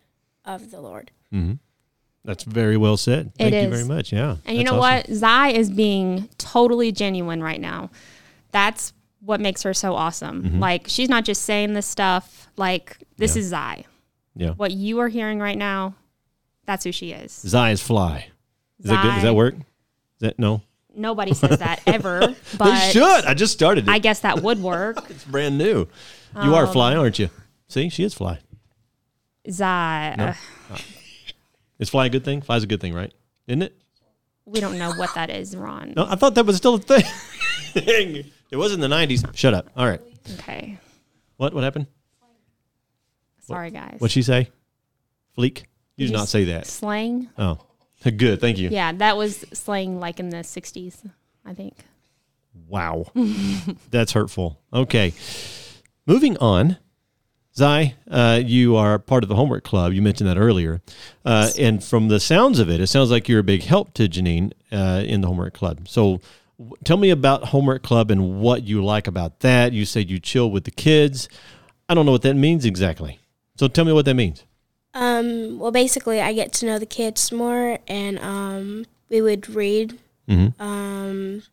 of 0.46 0.70
the 0.72 0.80
Lord. 0.82 1.12
That's 2.24 2.44
very 2.44 2.78
well 2.78 2.98
said. 2.98 3.28
It 3.40 3.52
Thank 3.52 3.54
you 3.54 3.60
is. 3.62 3.70
very 3.70 3.84
much. 3.86 4.12
Yeah. 4.14 4.38
And 4.46 4.58
you 4.58 4.64
know 4.64 4.80
awesome. 4.80 5.12
what? 5.12 5.18
Zye 5.20 5.50
is 5.54 5.70
being 5.70 6.30
totally 6.38 6.92
genuine 6.92 7.42
right 7.42 7.60
now. 7.62 7.90
That's 8.52 8.94
what 9.20 9.40
makes 9.42 9.64
her 9.64 9.74
so 9.74 9.96
awesome. 9.96 10.60
Like 10.60 10.86
she's 10.88 11.10
not 11.10 11.24
just 11.26 11.44
saying 11.44 11.74
this 11.74 11.86
stuff. 11.88 12.48
Like 12.58 12.98
this 13.18 13.32
Mm-hmm. 13.32 13.38
Yeah. 13.40 13.44
is 13.44 13.52
Zye. 13.52 13.86
Yeah. 14.36 14.52
What 14.52 14.72
you 14.72 15.00
are 15.00 15.08
hearing 15.08 15.40
right 15.40 15.58
now, 15.58 15.96
that's 16.66 16.84
who 16.84 16.92
she 16.92 17.12
is. 17.12 17.32
Zye 17.32 17.72
is 17.72 17.82
fly. 17.82 18.28
Is 18.80 18.86
that 18.90 19.02
good? 19.04 19.14
Does 19.14 19.24
that 19.24 19.36
work? 19.36 19.56
Is 19.56 19.62
that 20.20 20.40
no? 20.40 20.62
Nobody 20.96 21.34
says 21.34 21.60
that 21.60 21.82
ever, 21.88 22.36
but 22.58 22.66
they 22.80 22.92
should. 22.92 23.26
I 23.26 23.34
just 23.34 23.54
started 23.54 23.88
it. 23.88 23.92
I 23.92 24.00
guess 24.00 24.22
that 24.22 24.42
would 24.42 24.62
work. 24.62 24.98
it's 25.10 25.24
brand 25.26 25.58
new. 25.58 25.88
You 26.42 26.56
are 26.56 26.66
Um, 26.66 26.72
fly, 26.74 26.96
aren't 26.96 27.20
you? 27.20 27.30
See, 27.68 27.90
she 27.90 28.04
is 28.04 28.14
fly. 28.14 28.40
Zye. 29.48 30.16
No. 30.18 30.26
uh, 30.72 30.78
Is 31.80 31.90
fly 31.90 32.06
a 32.06 32.10
good 32.10 32.24
thing? 32.24 32.42
Fly's 32.42 32.64
a 32.64 32.68
good 32.68 32.80
thing, 32.80 32.94
right? 32.94 33.14
Isn't 33.48 33.62
it? 33.62 33.76
we 34.46 34.60
don't 34.62 34.78
know 34.78 34.94
what 34.94 35.14
that 35.16 35.30
is, 35.30 35.56
Ron. 35.58 35.94
No, 35.96 36.06
I 36.08 36.16
thought 36.16 36.36
that 36.36 36.46
was 36.46 36.56
still 36.56 36.76
a 36.76 36.80
thing. 36.80 37.04
it 37.76 38.56
was 38.56 38.74
in 38.74 38.80
the 38.80 38.88
'90s. 38.88 39.36
Shut 39.36 39.54
up. 39.54 39.70
All 39.76 39.86
right. 39.88 40.02
Okay. 40.36 40.78
What? 41.38 41.54
What 41.54 41.64
happened? 41.64 41.88
Sorry, 43.48 43.72
guys. 43.72 43.98
What'd 44.00 44.12
she 44.12 44.22
say? 44.24 44.50
Fleek? 45.38 45.64
You 45.98 46.08
did 46.08 46.14
not 46.14 46.28
say 46.28 46.46
that. 46.46 46.68
Slang? 46.68 47.30
Oh, 47.38 47.60
good. 48.18 48.42
Thank 48.42 48.58
you. 48.58 48.70
Yeah, 48.70 48.92
that 48.94 49.18
was 49.18 49.46
slang 49.54 50.00
like 50.00 50.20
in 50.20 50.30
the 50.30 50.38
60s, 50.38 51.10
I 51.46 51.54
think. 51.54 51.76
Wow. 52.68 53.06
That's 53.92 54.14
hurtful. 54.14 54.60
Okay. 54.74 55.14
Moving 56.06 56.38
on. 56.38 56.78
Zye, 57.58 57.94
uh, 58.12 58.42
you 58.44 58.76
are 58.76 59.00
part 59.00 59.24
of 59.24 59.30
the 59.30 59.36
homework 59.36 59.64
club. 59.64 59.94
You 59.94 60.02
mentioned 60.02 60.30
that 60.30 60.38
earlier. 60.38 60.82
Uh, 61.24 61.50
and 61.58 61.82
from 61.82 62.10
the 62.10 62.20
sounds 62.20 62.60
of 62.60 62.70
it, 62.70 62.82
it 62.82 62.88
sounds 62.88 63.10
like 63.10 63.30
you're 63.30 63.40
a 63.40 63.44
big 63.44 63.64
help 63.64 63.94
to 63.94 64.10
Janine 64.10 64.52
uh, 64.74 65.04
in 65.06 65.22
the 65.22 65.28
homework 65.28 65.54
club. 65.54 65.88
So 65.88 66.20
w- 66.58 66.76
tell 66.84 66.98
me 66.98 67.12
about 67.12 67.46
homework 67.46 67.82
club 67.82 68.12
and 68.12 68.42
what 68.42 68.64
you 68.64 68.84
like 68.84 69.08
about 69.08 69.40
that. 69.40 69.72
You 69.72 69.86
said 69.86 70.10
you 70.10 70.20
chill 70.20 70.52
with 70.52 70.66
the 70.66 70.72
kids. 70.72 71.30
I 71.88 71.94
don't 71.94 72.06
know 72.06 72.12
what 72.12 72.24
that 72.24 72.34
means 72.36 72.66
exactly. 72.66 73.20
So 73.56 73.68
tell 73.68 73.86
me 73.86 73.94
what 73.94 74.06
that 74.06 74.16
means. 74.16 74.44
Um, 74.94 75.60
well, 75.60 75.72
basically, 75.72 76.22
I 76.22 76.34
get 76.34 76.54
to 76.54 76.66
know 76.66 76.80
the 76.80 76.86
kids 76.86 77.32
more, 77.32 77.80
and 77.88 78.18
um, 78.20 78.86
we 79.10 79.22
would 79.22 79.50
read. 79.50 80.00
Mhm. 80.30 80.60
Um, 80.60 81.44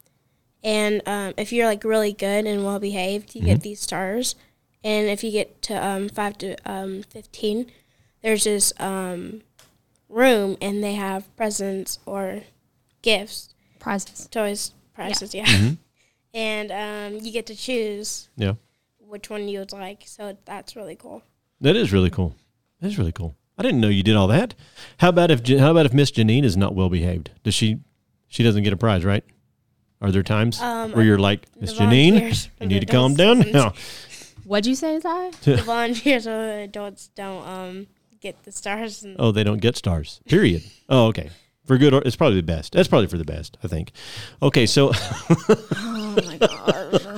and 0.64 1.02
um, 1.06 1.34
if 1.36 1.52
you're 1.52 1.66
like 1.66 1.82
really 1.84 2.12
good 2.12 2.46
and 2.46 2.64
well 2.64 2.78
behaved, 2.78 3.34
you 3.34 3.42
get 3.42 3.60
these 3.62 3.80
stars. 3.80 4.36
And 4.84 5.08
if 5.08 5.22
you 5.24 5.30
get 5.30 5.60
to 5.62 5.74
um, 5.74 6.08
five 6.08 6.38
to 6.38 6.56
um, 6.70 7.02
fifteen, 7.04 7.70
there's 8.22 8.44
this 8.44 8.72
um, 8.78 9.42
room, 10.08 10.56
and 10.60 10.82
they 10.82 10.94
have 10.94 11.34
presents 11.36 11.98
or 12.06 12.42
gifts, 13.02 13.54
Prizes. 13.80 14.28
toys, 14.30 14.72
prizes, 14.94 15.34
yeah. 15.34 15.70
And 16.34 16.72
um, 16.72 17.20
you 17.24 17.30
get 17.30 17.44
to 17.46 17.54
choose 17.54 18.28
Yeah. 18.38 18.54
which 18.98 19.28
one 19.28 19.48
you 19.48 19.58
would 19.58 19.72
like. 19.72 20.04
So 20.06 20.34
that's 20.46 20.74
really 20.76 20.96
cool. 20.96 21.22
That 21.62 21.76
is 21.76 21.92
really 21.92 22.10
cool. 22.10 22.34
That 22.80 22.88
is 22.88 22.98
really 22.98 23.12
cool. 23.12 23.36
I 23.56 23.62
didn't 23.62 23.80
know 23.80 23.88
you 23.88 24.02
did 24.02 24.16
all 24.16 24.28
that. 24.28 24.54
How 24.98 25.08
about 25.08 25.30
if 25.30 25.46
how 25.46 25.70
about 25.70 25.86
if 25.86 25.92
Miss 25.94 26.10
Janine 26.10 26.44
is 26.44 26.56
not 26.56 26.74
well 26.74 26.88
behaved? 26.88 27.30
Does 27.44 27.54
she 27.54 27.78
she 28.28 28.42
doesn't 28.42 28.64
get 28.64 28.72
a 28.72 28.76
prize, 28.76 29.04
right? 29.04 29.24
Are 30.00 30.10
there 30.10 30.24
times 30.24 30.60
Um, 30.60 30.92
where 30.92 31.04
you're 31.04 31.18
like, 31.18 31.46
Miss 31.60 31.74
Janine, 31.74 32.48
you 32.60 32.66
need 32.66 32.80
to 32.80 32.86
calm 32.86 33.14
down? 33.14 33.42
What'd 34.44 34.66
you 34.66 34.74
say, 34.74 34.98
Zye? 34.98 35.30
the 35.44 35.62
volunteers 35.62 36.26
or 36.26 36.44
the 36.46 36.62
adults 36.64 37.08
don't 37.14 37.46
um, 37.46 37.86
get 38.20 38.42
the 38.42 38.50
stars. 38.50 39.06
Oh, 39.18 39.30
they 39.30 39.44
don't 39.44 39.60
get 39.60 39.76
stars. 39.76 40.20
Period. 40.26 40.64
Oh, 40.88 41.06
okay. 41.06 41.30
For 41.64 41.78
good 41.78 41.94
or 41.94 42.02
it's 42.04 42.16
probably 42.16 42.40
the 42.40 42.42
best. 42.46 42.72
That's 42.72 42.88
probably 42.88 43.06
for 43.06 43.18
the 43.18 43.24
best, 43.24 43.56
I 43.62 43.68
think. 43.68 43.92
Okay, 44.42 44.66
so 44.66 44.90
Oh 44.96 46.16
my 46.26 46.36
god. 46.38 47.16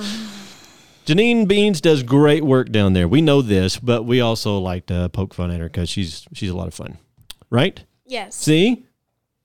Janine 1.05 1.47
Beans 1.47 1.81
does 1.81 2.03
great 2.03 2.43
work 2.43 2.71
down 2.71 2.93
there. 2.93 3.07
We 3.07 3.21
know 3.21 3.41
this, 3.41 3.77
but 3.77 4.03
we 4.03 4.21
also 4.21 4.57
like 4.59 4.87
to 4.87 5.09
poke 5.09 5.33
fun 5.33 5.51
at 5.51 5.59
her 5.59 5.67
because 5.67 5.89
she's 5.89 6.25
she's 6.33 6.49
a 6.49 6.55
lot 6.55 6.67
of 6.67 6.73
fun, 6.73 6.97
right? 7.49 7.83
yes. 8.05 8.35
See, 8.35 8.85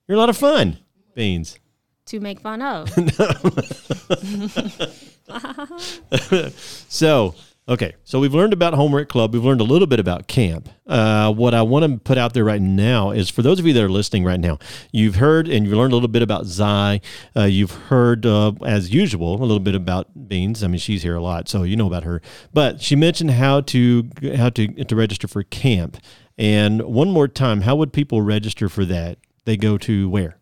you're 0.09 0.17
a 0.17 0.21
lot 0.21 0.31
of 0.31 0.37
fun, 0.37 0.79
Beans. 1.15 1.59
to 2.07 2.21
make 2.21 2.41
fun 2.41 2.63
of. 2.63 2.91
So, 6.89 7.35
okay. 7.71 7.95
So 8.05 8.21
we've 8.21 8.35
learned 8.35 8.53
about 8.53 8.75
Homework 8.75 9.09
Club. 9.09 9.33
We've 9.33 9.45
learned 9.45 9.61
a 9.63 9.65
little 9.65 9.87
bit 9.87 9.99
about 10.01 10.27
camp. 10.27 10.69
Uh, 10.87 11.33
what 11.33 11.55
I 11.55 11.63
want 11.63 11.85
to 11.91 11.99
put 11.99 12.19
out 12.19 12.35
there 12.35 12.45
right 12.45 12.61
now 12.61 13.13
is 13.13 13.31
for 13.31 13.41
those 13.43 13.59
of 13.59 13.67
you 13.67 13.73
that 13.73 13.83
are 13.83 13.89
listening 13.89 14.25
right 14.25 14.39
now, 14.41 14.59
you've 14.93 15.15
heard 15.17 15.49
and 15.49 15.65
you've 15.67 15.75
learned 15.77 15.93
a 15.93 15.97
little 15.97 16.09
bit 16.09 16.23
about 16.23 16.45
Zye. 16.45 17.01
Uh, 17.37 17.45
you've 17.45 17.71
heard, 17.71 18.27
uh, 18.27 18.53
as 18.67 18.93
usual, 18.93 19.37
a 19.37 19.45
little 19.45 19.61
bit 19.61 19.75
about 19.75 20.29
Beans. 20.29 20.63
I 20.63 20.67
mean, 20.67 20.79
she's 20.79 21.03
here 21.03 21.15
a 21.15 21.23
lot, 21.23 21.49
so 21.49 21.63
you 21.63 21.77
know 21.77 21.87
about 21.87 22.05
her. 22.05 22.21
But 22.53 22.83
she 22.83 22.97
mentioned 22.97 23.31
how 23.31 23.61
to 23.63 24.11
how 24.37 24.51
to 24.51 24.67
to 24.85 24.97
register 24.97 25.29
for 25.29 25.43
camp. 25.45 25.97
And 26.37 26.83
one 26.83 27.11
more 27.11 27.29
time, 27.29 27.63
how 27.63 27.77
would 27.77 27.93
people 27.93 28.21
register 28.23 28.69
for 28.69 28.85
that? 28.87 29.19
They 29.45 29.57
go 29.57 29.79
to 29.79 30.09
where? 30.09 30.39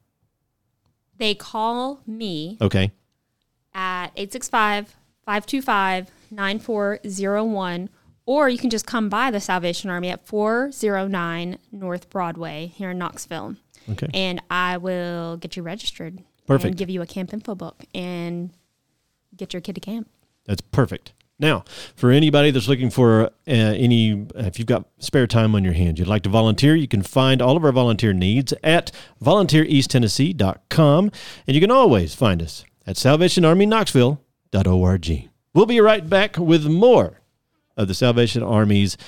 They 1.18 1.34
call 1.34 2.00
me 2.06 2.56
Okay. 2.60 2.92
at 3.74 4.06
865 4.16 4.94
525 5.26 6.10
9401, 6.30 7.88
or 8.26 8.48
you 8.48 8.58
can 8.58 8.70
just 8.70 8.86
come 8.86 9.08
by 9.08 9.30
the 9.30 9.40
Salvation 9.40 9.90
Army 9.90 10.10
at 10.10 10.26
409 10.26 11.58
North 11.72 12.10
Broadway 12.10 12.72
here 12.74 12.90
in 12.90 12.98
Knoxville. 12.98 13.56
Okay. 13.90 14.08
And 14.12 14.42
I 14.50 14.76
will 14.76 15.36
get 15.36 15.56
you 15.56 15.62
registered. 15.62 16.22
Perfect. 16.46 16.68
And 16.68 16.76
give 16.76 16.90
you 16.90 17.02
a 17.02 17.06
camp 17.06 17.32
info 17.32 17.54
book 17.54 17.84
and 17.94 18.50
get 19.36 19.52
your 19.52 19.60
kid 19.60 19.76
to 19.76 19.80
camp. 19.80 20.08
That's 20.46 20.60
perfect. 20.60 21.12
Now, 21.38 21.62
for 21.94 22.10
anybody 22.10 22.50
that's 22.50 22.66
looking 22.66 22.90
for 22.90 23.26
uh, 23.26 23.30
any, 23.46 24.26
if 24.34 24.58
you've 24.58 24.66
got 24.66 24.86
spare 24.98 25.28
time 25.28 25.54
on 25.54 25.62
your 25.62 25.74
hands, 25.74 26.00
you'd 26.00 26.08
like 26.08 26.22
to 26.22 26.28
volunteer, 26.28 26.74
you 26.74 26.88
can 26.88 27.02
find 27.02 27.40
all 27.40 27.56
of 27.56 27.64
our 27.64 27.70
volunteer 27.70 28.12
needs 28.12 28.52
at 28.64 28.90
volunteereasttennessee.com. 29.22 31.12
And 31.46 31.54
you 31.54 31.60
can 31.60 31.70
always 31.70 32.14
find 32.14 32.42
us 32.42 32.64
at 32.86 32.96
salvationarmyknoxville.org. 32.96 35.28
We'll 35.54 35.66
be 35.66 35.80
right 35.80 36.08
back 36.08 36.36
with 36.36 36.66
more 36.66 37.20
of 37.76 37.88
the 37.88 37.94
Salvation 37.94 38.42
Army's 38.42 38.98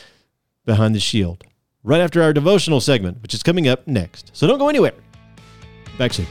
Behind 0.65 0.95
the 0.95 1.01
Shield 1.01 1.45
right 1.83 2.01
after 2.01 2.23
our 2.23 2.33
devotional 2.33 2.81
segment, 2.81 3.23
which 3.23 3.35
is 3.35 3.43
coming 3.43 3.69
up 3.69 3.87
next. 3.87 4.31
So 4.33 4.47
don't 4.47 4.59
go 4.59 4.69
anywhere. 4.71 4.95
Back 5.99 6.15
soon. 6.15 6.27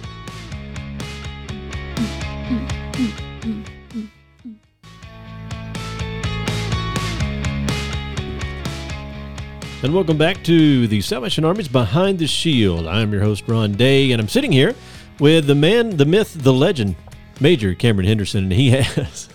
And 9.81 9.93
welcome 9.93 10.17
back 10.17 10.43
to 10.45 10.87
the 10.87 11.01
Salvation 11.01 11.45
Army's 11.45 11.67
Behind 11.67 12.17
the 12.17 12.27
Shield. 12.27 12.87
I'm 12.87 13.13
your 13.13 13.21
host, 13.21 13.43
Ron 13.47 13.73
Day, 13.73 14.11
and 14.11 14.19
I'm 14.19 14.27
sitting 14.27 14.51
here 14.51 14.73
with 15.19 15.45
the 15.45 15.55
man, 15.55 15.97
the 15.97 16.05
myth, 16.05 16.33
the 16.33 16.51
legend, 16.51 16.95
Major 17.39 17.75
Cameron 17.75 18.07
Henderson, 18.07 18.45
and 18.45 18.51
he 18.51 18.69
has 18.71 19.29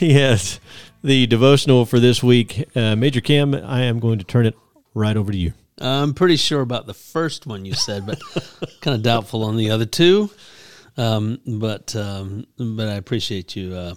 has 0.08 0.60
the 1.04 1.26
devotional 1.26 1.84
for 1.84 2.00
this 2.00 2.22
week. 2.22 2.64
Uh, 2.74 2.96
Major 2.96 3.20
Cam, 3.20 3.54
I 3.54 3.82
am 3.82 4.00
going 4.00 4.18
to 4.18 4.24
turn 4.24 4.46
it 4.46 4.56
right 4.94 5.14
over 5.14 5.30
to 5.30 5.36
you. 5.36 5.52
I'm 5.78 6.14
pretty 6.14 6.36
sure 6.36 6.62
about 6.62 6.86
the 6.86 6.94
first 6.94 7.46
one 7.46 7.66
you 7.66 7.74
said, 7.74 8.06
but 8.06 8.18
kind 8.80 8.94
of 8.94 9.02
doubtful 9.02 9.44
on 9.44 9.58
the 9.58 9.70
other 9.70 9.84
two. 9.84 10.30
Um, 10.96 11.38
but 11.46 11.94
um, 11.96 12.46
but 12.56 12.88
I 12.88 12.94
appreciate 12.94 13.54
you 13.56 13.74
uh, 13.74 13.94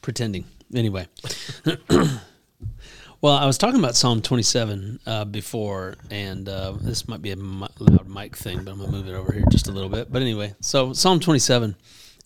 pretending. 0.00 0.46
Anyway, 0.74 1.06
well, 3.20 3.36
I 3.36 3.46
was 3.46 3.58
talking 3.58 3.78
about 3.78 3.94
Psalm 3.94 4.22
27 4.22 5.00
uh, 5.06 5.24
before, 5.26 5.96
and 6.10 6.48
uh, 6.48 6.72
this 6.80 7.08
might 7.08 7.22
be 7.22 7.32
a 7.32 7.36
loud 7.36 8.08
mic 8.08 8.36
thing, 8.36 8.64
but 8.64 8.72
I'm 8.72 8.78
gonna 8.78 8.90
move 8.90 9.06
it 9.06 9.14
over 9.14 9.32
here 9.32 9.44
just 9.50 9.68
a 9.68 9.72
little 9.72 9.90
bit. 9.90 10.10
But 10.10 10.22
anyway, 10.22 10.54
so 10.60 10.92
Psalm 10.94 11.20
27, 11.20 11.76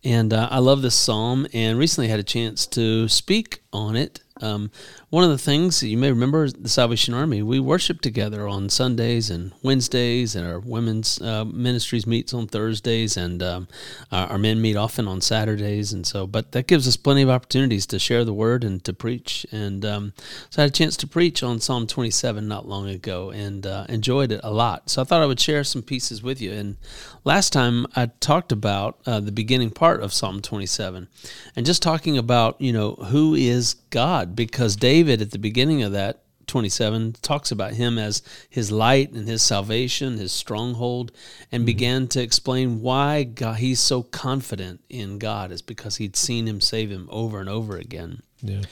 and 0.04 0.33
uh, 0.33 0.49
I 0.50 0.59
love 0.59 0.83
this 0.83 0.95
psalm, 0.95 1.47
and 1.52 1.78
recently 1.78 2.09
had 2.09 2.21
a 2.21 2.25
chance 2.25 2.66
to 2.69 3.09
speak 3.09 3.62
on 3.73 3.97
it. 3.97 4.21
Um, 4.41 4.71
one 5.11 5.25
of 5.25 5.31
the 5.31 5.39
things 5.39 5.83
you 5.83 5.99
may 5.99 6.11
remember 6.11 6.45
is 6.45 6.53
the 6.53 6.69
Salvation 6.69 7.15
Army. 7.15 7.43
We 7.43 7.61
worship 7.61 8.01
together 8.01 8.47
on 8.47 8.69
Sundays 8.69 9.29
and 9.31 9.53
Wednesdays, 9.63 10.35
and 10.35 10.47
our 10.47 10.61
women's 10.61 11.21
uh, 11.21 11.45
ministries 11.45 12.07
meets 12.07 12.33
on 12.33 12.47
Thursdays, 12.47 13.17
and 13.17 13.43
um, 13.43 13.69
our, 14.13 14.29
our 14.29 14.39
men 14.39 14.63
meet 14.63 14.77
often 14.77 15.09
on 15.09 15.21
Saturdays. 15.21 15.93
And 15.93 16.07
so, 16.07 16.27
but 16.27 16.53
that 16.53 16.67
gives 16.67 16.87
us 16.87 16.97
plenty 16.97 17.23
of 17.23 17.29
opportunities 17.29 17.87
to 17.87 17.99
share 17.99 18.25
the 18.25 18.33
word 18.33 18.65
and 18.65 18.83
to 18.85 18.93
preach. 18.93 19.45
And 19.51 19.85
um, 19.85 20.13
so, 20.49 20.63
I 20.63 20.65
had 20.65 20.71
a 20.71 20.73
chance 20.75 20.97
to 20.99 21.07
preach 21.07 21.43
on 21.43 21.61
Psalm 21.61 21.87
27 21.87 22.47
not 22.47 22.69
long 22.69 22.89
ago, 22.89 23.31
and 23.31 23.67
uh, 23.67 23.87
enjoyed 23.89 24.33
it 24.33 24.41
a 24.43 24.53
lot. 24.53 24.91
So, 24.91 25.03
I 25.03 25.05
thought 25.05 25.23
I 25.23 25.27
would 25.27 25.41
share 25.41 25.65
some 25.65 25.83
pieces 25.83 26.23
with 26.23 26.41
you. 26.41 26.53
And 26.53 26.77
last 27.25 27.53
time 27.53 27.87
I 27.97 28.07
talked 28.21 28.53
about 28.53 29.01
uh, 29.07 29.21
the 29.21 29.33
beginning 29.33 29.71
part 29.71 30.03
of 30.03 30.13
Psalm 30.13 30.41
27, 30.41 31.09
and 31.57 31.67
just 31.67 31.83
talking 31.83 32.17
about 32.17 32.61
you 32.61 32.73
know 32.73 32.95
who 32.95 33.35
is 33.35 33.75
God 33.91 34.30
God 34.31 34.37
because 34.37 34.77
David 34.77 35.21
at 35.21 35.31
the 35.31 35.39
beginning 35.39 35.83
of 35.83 35.93
that 35.93 36.23
27 36.47 37.15
talks 37.23 37.53
about 37.53 37.75
him 37.75 37.97
as 37.97 38.23
his 38.49 38.73
light 38.73 39.13
and 39.13 39.29
his 39.29 39.41
salvation, 39.41 40.19
his 40.19 40.33
stronghold, 40.33 41.13
and 41.53 41.65
began 41.65 42.09
to 42.09 42.21
explain 42.21 42.81
why 42.81 43.23
God, 43.23 43.59
he's 43.59 43.79
so 43.79 44.03
confident 44.03 44.81
in 44.89 45.19
God 45.19 45.53
is 45.53 45.63
because 45.63 45.97
he'd 45.97 46.17
seen 46.17 46.49
him 46.49 46.61
save 46.61 46.91
him 46.91 47.09
over 47.13 47.39
and 47.39 47.49
over 47.49 47.77
again. 47.77 48.23
Yeah. 48.43 48.63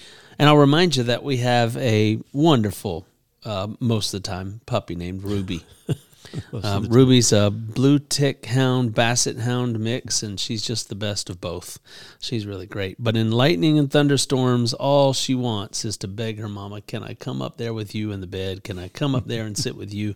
And 0.41 0.49
I'll 0.49 0.57
remind 0.57 0.97
you 0.97 1.05
that 1.05 1.23
we 1.23 1.37
have 1.39 1.77
a 1.77 2.19
wonderful, 2.33 3.07
uh, 3.45 3.69
most 3.79 4.13
of 4.13 4.23
the 4.23 4.29
time, 4.29 4.61
puppy 4.67 4.97
named 4.97 5.23
Ruby. 5.23 5.65
Uh, 6.53 6.83
Ruby's 6.89 7.33
a 7.33 7.51
blue 7.51 7.99
tick 7.99 8.47
hound, 8.47 8.95
basset 8.95 9.37
hound 9.37 9.79
mix, 9.79 10.23
and 10.23 10.41
she's 10.41 10.63
just 10.63 10.89
the 10.89 10.95
best 10.95 11.31
of 11.31 11.41
both. 11.41 11.79
She's 12.19 12.47
really 12.47 12.67
great. 12.67 12.97
But 12.99 13.17
in 13.17 13.31
lightning 13.31 13.79
and 13.79 13.91
thunderstorms, 13.91 14.75
all 14.75 15.13
she 15.13 15.35
wants 15.35 15.85
is 15.85 15.97
to 15.99 16.09
beg 16.09 16.39
her 16.39 16.49
mama, 16.49 16.81
"Can 16.81 17.03
I 17.05 17.15
come 17.15 17.41
up 17.41 17.57
there 17.59 17.73
with 17.73 17.95
you 17.95 18.13
in 18.13 18.21
the 18.21 18.27
bed? 18.27 18.65
Can 18.65 18.79
I 18.79 18.89
come 18.89 19.15
up 19.15 19.27
there 19.27 19.45
and 19.45 19.57
sit 19.57 19.77
with 19.77 19.93
you?" 19.95 20.15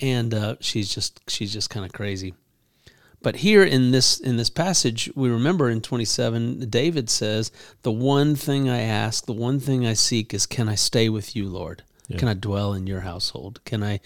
And 0.00 0.34
uh, 0.34 0.56
she's 0.60 0.92
just 0.92 1.20
she's 1.28 1.52
just 1.52 1.70
kind 1.70 1.86
of 1.86 1.92
crazy. 1.92 2.34
But 3.22 3.36
here 3.36 3.64
in 3.64 3.90
this 3.90 4.20
in 4.20 4.36
this 4.36 4.50
passage, 4.50 5.10
we 5.14 5.30
remember 5.30 5.70
in 5.70 5.80
27, 5.80 6.68
David 6.68 7.08
says, 7.08 7.50
"The 7.82 7.92
one 7.92 8.36
thing 8.36 8.68
I 8.68 8.80
ask, 8.80 9.24
the 9.24 9.32
one 9.32 9.60
thing 9.60 9.86
I 9.86 9.94
seek 9.94 10.34
is, 10.34 10.44
can 10.44 10.68
I 10.68 10.74
stay 10.74 11.08
with 11.08 11.34
you, 11.34 11.48
Lord? 11.48 11.84
Yeah. 12.08 12.18
Can 12.18 12.28
I 12.28 12.34
dwell 12.34 12.74
in 12.74 12.86
your 12.86 13.00
household? 13.00 13.60
Can 13.64 13.82
I 13.82 14.00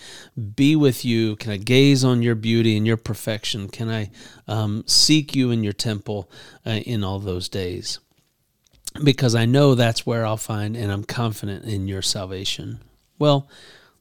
be 0.54 0.76
with 0.76 1.04
you? 1.04 1.34
Can 1.36 1.50
I 1.50 1.56
gaze 1.56 2.04
on 2.04 2.22
your 2.22 2.36
beauty 2.36 2.76
and 2.76 2.86
your 2.86 2.96
perfection? 2.96 3.68
Can 3.68 3.88
I 3.88 4.10
um, 4.46 4.84
seek 4.86 5.34
you 5.34 5.50
in 5.50 5.64
your 5.64 5.72
temple 5.72 6.30
uh, 6.64 6.70
in 6.70 7.02
all 7.02 7.18
those 7.18 7.48
days? 7.48 7.98
Because 9.02 9.34
I 9.34 9.46
know 9.46 9.74
that's 9.74 10.06
where 10.06 10.24
I'll 10.24 10.36
find, 10.36 10.76
and 10.76 10.92
I'm 10.92 11.04
confident 11.04 11.64
in 11.64 11.88
your 11.88 12.02
salvation." 12.02 12.80
Well, 13.18 13.48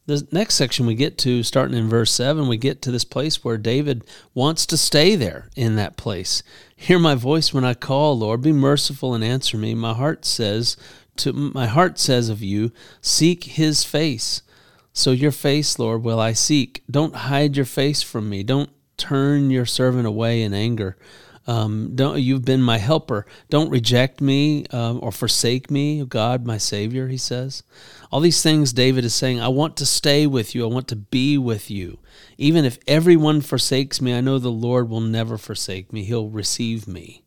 the 0.08 0.26
next 0.32 0.54
section 0.54 0.86
we 0.86 0.94
get 0.94 1.18
to, 1.18 1.42
starting 1.42 1.76
in 1.76 1.86
verse 1.88 2.10
7, 2.12 2.48
we 2.48 2.56
get 2.56 2.80
to 2.82 2.90
this 2.90 3.04
place 3.04 3.44
where 3.44 3.58
David 3.58 4.04
wants 4.32 4.64
to 4.66 4.78
stay 4.78 5.16
there 5.16 5.50
in 5.54 5.76
that 5.76 5.98
place. 5.98 6.42
Hear 6.74 6.98
my 6.98 7.14
voice 7.14 7.52
when 7.52 7.64
I 7.64 7.74
call, 7.74 8.18
Lord. 8.18 8.40
Be 8.40 8.52
merciful 8.52 9.12
and 9.12 9.22
answer 9.22 9.58
me. 9.58 9.74
My 9.74 9.92
heart 9.92 10.24
says 10.24 10.78
to 11.18 11.32
my 11.32 11.66
heart 11.66 11.98
says 11.98 12.28
of 12.28 12.42
you, 12.42 12.72
seek 13.00 13.44
his 13.44 13.84
face. 13.84 14.42
So 14.92 15.10
your 15.12 15.32
face, 15.32 15.78
Lord, 15.78 16.02
will 16.02 16.18
I 16.18 16.32
seek. 16.32 16.82
Don't 16.90 17.14
hide 17.14 17.56
your 17.56 17.66
face 17.66 18.02
from 18.02 18.28
me. 18.28 18.42
Don't 18.42 18.70
turn 18.96 19.50
your 19.50 19.66
servant 19.66 20.06
away 20.06 20.42
in 20.42 20.52
anger. 20.52 20.96
Um, 21.46 21.92
don't 21.94 22.20
you've 22.20 22.44
been 22.44 22.60
my 22.60 22.76
helper. 22.76 23.24
Don't 23.48 23.70
reject 23.70 24.20
me 24.20 24.66
um, 24.66 25.00
or 25.02 25.10
forsake 25.10 25.70
me, 25.70 26.04
God, 26.04 26.44
my 26.44 26.58
Savior. 26.58 27.08
He 27.08 27.16
says 27.16 27.62
all 28.12 28.20
these 28.20 28.42
things. 28.42 28.74
David 28.74 29.04
is 29.04 29.14
saying, 29.14 29.40
I 29.40 29.48
want 29.48 29.76
to 29.78 29.86
stay 29.86 30.26
with 30.26 30.54
you. 30.54 30.64
I 30.64 30.72
want 30.72 30.88
to 30.88 30.96
be 30.96 31.38
with 31.38 31.70
you. 31.70 32.00
Even 32.36 32.66
if 32.66 32.78
everyone 32.86 33.40
forsakes 33.40 34.02
me, 34.02 34.14
I 34.14 34.20
know 34.20 34.38
the 34.38 34.50
Lord 34.50 34.90
will 34.90 35.00
never 35.00 35.38
forsake 35.38 35.90
me. 35.90 36.04
He'll 36.04 36.28
receive 36.28 36.86
me. 36.86 37.22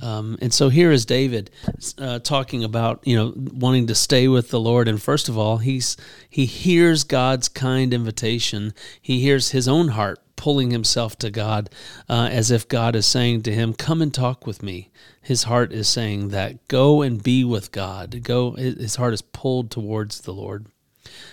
Um, 0.00 0.38
and 0.40 0.52
so 0.52 0.68
here 0.68 0.90
is 0.90 1.04
David 1.04 1.50
uh, 1.98 2.18
talking 2.20 2.64
about 2.64 3.06
you 3.06 3.16
know 3.16 3.32
wanting 3.36 3.86
to 3.88 3.94
stay 3.94 4.28
with 4.28 4.50
the 4.50 4.60
Lord. 4.60 4.88
And 4.88 5.02
first 5.02 5.28
of 5.28 5.36
all, 5.36 5.58
he's 5.58 5.96
he 6.28 6.46
hears 6.46 7.04
God's 7.04 7.48
kind 7.48 7.92
invitation. 7.92 8.72
He 9.00 9.20
hears 9.20 9.50
his 9.50 9.68
own 9.68 9.88
heart 9.88 10.20
pulling 10.36 10.72
himself 10.72 11.16
to 11.16 11.30
God, 11.30 11.70
uh, 12.08 12.28
as 12.32 12.50
if 12.50 12.66
God 12.66 12.96
is 12.96 13.06
saying 13.06 13.42
to 13.42 13.52
him, 13.52 13.74
"Come 13.74 14.02
and 14.02 14.12
talk 14.12 14.46
with 14.46 14.62
me." 14.62 14.90
His 15.20 15.44
heart 15.44 15.72
is 15.72 15.88
saying 15.88 16.28
that, 16.28 16.66
"Go 16.68 17.02
and 17.02 17.22
be 17.22 17.44
with 17.44 17.70
God." 17.70 18.22
Go. 18.22 18.52
His 18.52 18.96
heart 18.96 19.14
is 19.14 19.22
pulled 19.22 19.70
towards 19.70 20.22
the 20.22 20.32
Lord. 20.34 20.66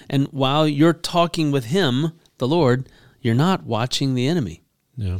And 0.10 0.28
while 0.28 0.68
you're 0.68 0.94
talking 0.94 1.52
with 1.52 1.66
him, 1.66 2.12
the 2.38 2.48
Lord, 2.48 2.90
you're 3.22 3.36
not 3.36 3.66
watching 3.66 4.16
the 4.16 4.28
enemy. 4.28 4.62
Yeah. 4.96 5.18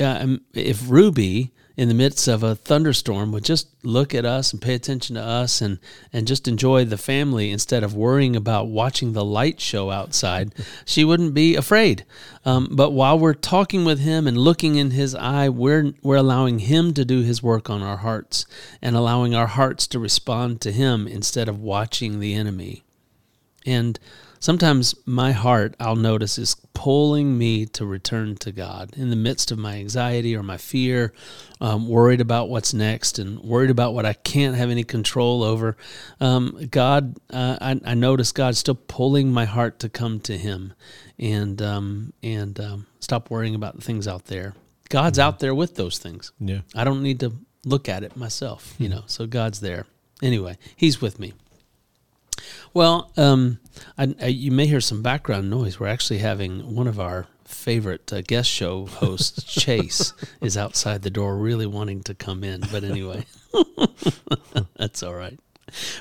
Uh, 0.00 0.36
if 0.52 0.88
Ruby 0.88 1.52
in 1.76 1.88
the 1.88 1.94
midst 1.94 2.28
of 2.28 2.42
a 2.42 2.54
thunderstorm 2.54 3.32
would 3.32 3.44
just 3.44 3.68
look 3.82 4.14
at 4.14 4.24
us 4.24 4.52
and 4.52 4.60
pay 4.60 4.74
attention 4.74 5.16
to 5.16 5.22
us 5.22 5.60
and, 5.60 5.78
and 6.12 6.26
just 6.26 6.46
enjoy 6.46 6.84
the 6.84 6.98
family 6.98 7.50
instead 7.50 7.82
of 7.82 7.94
worrying 7.94 8.36
about 8.36 8.68
watching 8.68 9.12
the 9.12 9.24
light 9.24 9.60
show 9.60 9.90
outside, 9.90 10.54
she 10.84 11.04
wouldn't 11.04 11.34
be 11.34 11.56
afraid. 11.56 12.04
Um, 12.44 12.68
but 12.72 12.90
while 12.90 13.18
we're 13.18 13.34
talking 13.34 13.84
with 13.84 14.00
him 14.00 14.26
and 14.26 14.36
looking 14.36 14.76
in 14.76 14.90
his 14.90 15.14
eye, 15.14 15.48
we're, 15.48 15.92
we're 16.02 16.16
allowing 16.16 16.60
him 16.60 16.92
to 16.94 17.04
do 17.04 17.22
his 17.22 17.42
work 17.42 17.70
on 17.70 17.82
our 17.82 17.98
hearts 17.98 18.46
and 18.80 18.94
allowing 18.94 19.34
our 19.34 19.46
hearts 19.46 19.86
to 19.88 19.98
respond 19.98 20.60
to 20.60 20.72
him 20.72 21.08
instead 21.08 21.48
of 21.48 21.60
watching 21.60 22.20
the 22.20 22.34
enemy. 22.34 22.82
And 23.64 23.98
sometimes 24.42 24.96
my 25.06 25.30
heart, 25.30 25.76
I'll 25.78 25.96
notice, 25.96 26.36
is 26.36 26.56
pulling 26.74 27.38
me 27.38 27.64
to 27.64 27.86
return 27.86 28.34
to 28.36 28.50
God 28.50 28.92
in 28.96 29.08
the 29.08 29.16
midst 29.16 29.52
of 29.52 29.58
my 29.58 29.76
anxiety 29.76 30.36
or 30.36 30.42
my 30.42 30.56
fear, 30.56 31.14
um, 31.60 31.88
worried 31.88 32.20
about 32.20 32.48
what's 32.48 32.74
next 32.74 33.20
and 33.20 33.38
worried 33.38 33.70
about 33.70 33.94
what 33.94 34.04
I 34.04 34.14
can't 34.14 34.56
have 34.56 34.68
any 34.68 34.82
control 34.82 35.44
over. 35.44 35.76
Um, 36.20 36.66
God, 36.70 37.16
uh, 37.32 37.56
I, 37.60 37.80
I, 37.84 37.94
notice 37.94 38.32
God 38.32 38.56
still 38.56 38.74
pulling 38.74 39.32
my 39.32 39.44
heart 39.44 39.78
to 39.78 39.88
come 39.88 40.18
to 40.20 40.36
Him 40.36 40.74
and 41.18 41.62
um, 41.62 42.12
and 42.22 42.58
um, 42.58 42.86
stop 42.98 43.30
worrying 43.30 43.54
about 43.54 43.76
the 43.76 43.82
things 43.82 44.08
out 44.08 44.24
there. 44.24 44.54
God's 44.88 45.18
mm-hmm. 45.18 45.28
out 45.28 45.38
there 45.38 45.54
with 45.54 45.76
those 45.76 45.98
things. 45.98 46.32
Yeah, 46.40 46.62
I 46.74 46.82
don't 46.82 47.02
need 47.02 47.20
to 47.20 47.32
look 47.64 47.88
at 47.88 48.02
it 48.02 48.16
myself, 48.16 48.74
you 48.78 48.88
know. 48.88 49.04
So 49.06 49.26
God's 49.26 49.60
there. 49.60 49.86
Anyway, 50.20 50.58
He's 50.74 51.00
with 51.00 51.20
me. 51.20 51.32
Well, 52.74 53.12
um, 53.16 53.60
I, 53.98 54.14
I, 54.20 54.26
you 54.26 54.50
may 54.50 54.66
hear 54.66 54.80
some 54.80 55.02
background 55.02 55.50
noise. 55.50 55.78
We're 55.78 55.88
actually 55.88 56.18
having 56.18 56.74
one 56.74 56.86
of 56.86 57.00
our 57.00 57.26
favorite 57.44 58.12
uh, 58.12 58.22
guest 58.22 58.50
show 58.50 58.86
hosts, 58.86 59.42
Chase, 59.60 60.12
is 60.40 60.56
outside 60.56 61.02
the 61.02 61.10
door, 61.10 61.36
really 61.36 61.66
wanting 61.66 62.02
to 62.04 62.14
come 62.14 62.44
in. 62.44 62.62
But 62.70 62.84
anyway, 62.84 63.26
that's 64.76 65.02
all 65.02 65.14
right. 65.14 65.38